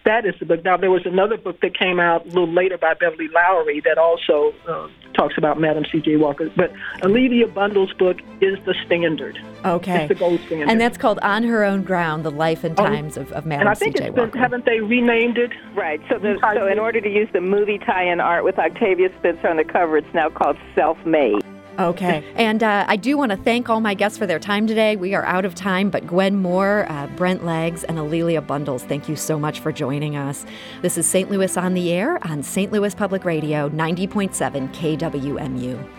that 0.06 0.26
is 0.26 0.34
the 0.40 0.46
book. 0.46 0.64
Now 0.64 0.78
there 0.78 0.90
was 0.90 1.06
another 1.06 1.38
book 1.38 1.62
that 1.62 1.78
came 1.78 2.00
out 2.00 2.26
a 2.26 2.30
little 2.30 2.52
later 2.52 2.78
by 2.78 2.96
Beverly 2.96 3.28
Lowry 3.28 3.82
that 3.82 3.98
also 3.98 4.54
uh, 4.68 4.88
talks 5.14 5.38
about 5.38 5.60
Madam 5.60 5.86
C.J. 5.92 6.18
Walker. 6.18 6.50
But 6.56 6.72
A'Lelia 7.02 7.54
Bundles' 7.54 7.94
book 7.94 8.18
is 8.42 8.58
the 8.66 8.74
standard. 8.86 9.38
Okay, 9.64 10.06
it's 10.06 10.10
the 10.10 10.16
gold 10.16 10.40
standard, 10.48 10.70
and 10.70 10.82
that's 10.82 10.98
called 10.98 11.20
On 11.20 11.44
Her 11.44 11.64
Own 11.64 11.84
Ground: 11.84 12.26
The 12.26 12.32
Life 12.32 12.64
and 12.64 12.80
oh, 12.80 12.86
Times 12.86 13.16
of, 13.16 13.32
of 13.32 13.46
Madam 13.46 13.68
And 13.68 13.70
I 13.70 13.76
think 13.76 13.98
C.J. 13.98 14.10
it's 14.10 14.18
Walker. 14.18 14.32
been, 14.32 14.42
haven't 14.42 14.66
they 14.66 14.80
renamed 14.80 15.38
it? 15.38 15.52
Right. 15.76 16.02
So, 16.10 16.18
the, 16.18 16.40
so 16.56 16.66
in 16.66 16.80
order 16.80 17.00
to 17.00 17.10
use 17.10 17.30
the 17.32 17.42
movie 17.42 17.78
tie-in 17.78 18.20
art 18.20 18.44
with 18.44 18.58
Octavia 18.58 19.10
Spencer 19.20 19.48
on 19.50 19.58
the 19.58 19.64
cover, 19.64 19.98
it's 19.98 20.14
now 20.16 20.30
called 20.30 20.58
Self 20.74 20.98
Made. 21.06 21.44
Okay. 21.80 22.24
And 22.36 22.64
uh, 22.64 22.86
I 22.88 22.96
do 22.96 23.18
want 23.18 23.32
to 23.32 23.38
thank 23.38 23.70
all 23.70 23.80
my 23.82 23.94
guests 23.94 24.18
for 24.18 24.26
their 24.26 24.40
time 24.40 24.68
today. 24.68 24.96
We 24.96 25.14
are 25.14 25.26
out 25.26 25.46
of 25.46 25.56
time, 25.56 25.90
but 25.90 26.08
Gwen 26.08 26.38
Moore, 26.38 26.86
uh, 26.90 27.08
Brent 27.16 27.46
Leggs, 27.46 27.84
and 27.84 27.98
A'Lelia 27.98 28.46
Bundles, 28.46 28.84
thank 28.84 29.08
you 29.08 29.16
so 29.16 29.40
much 29.40 29.60
for 29.60 29.72
joining 29.72 30.16
us. 30.16 30.46
This 30.82 30.98
is 30.98 31.08
St. 31.08 31.30
Louis 31.30 31.56
on 31.58 31.74
the 31.74 31.92
Air 31.92 32.26
on 32.28 32.44
St. 32.44 32.72
Louis 32.72 32.96
Public 32.96 33.26
Radio, 33.26 33.70
90.7 33.70 34.74
KWMU. 34.74 35.97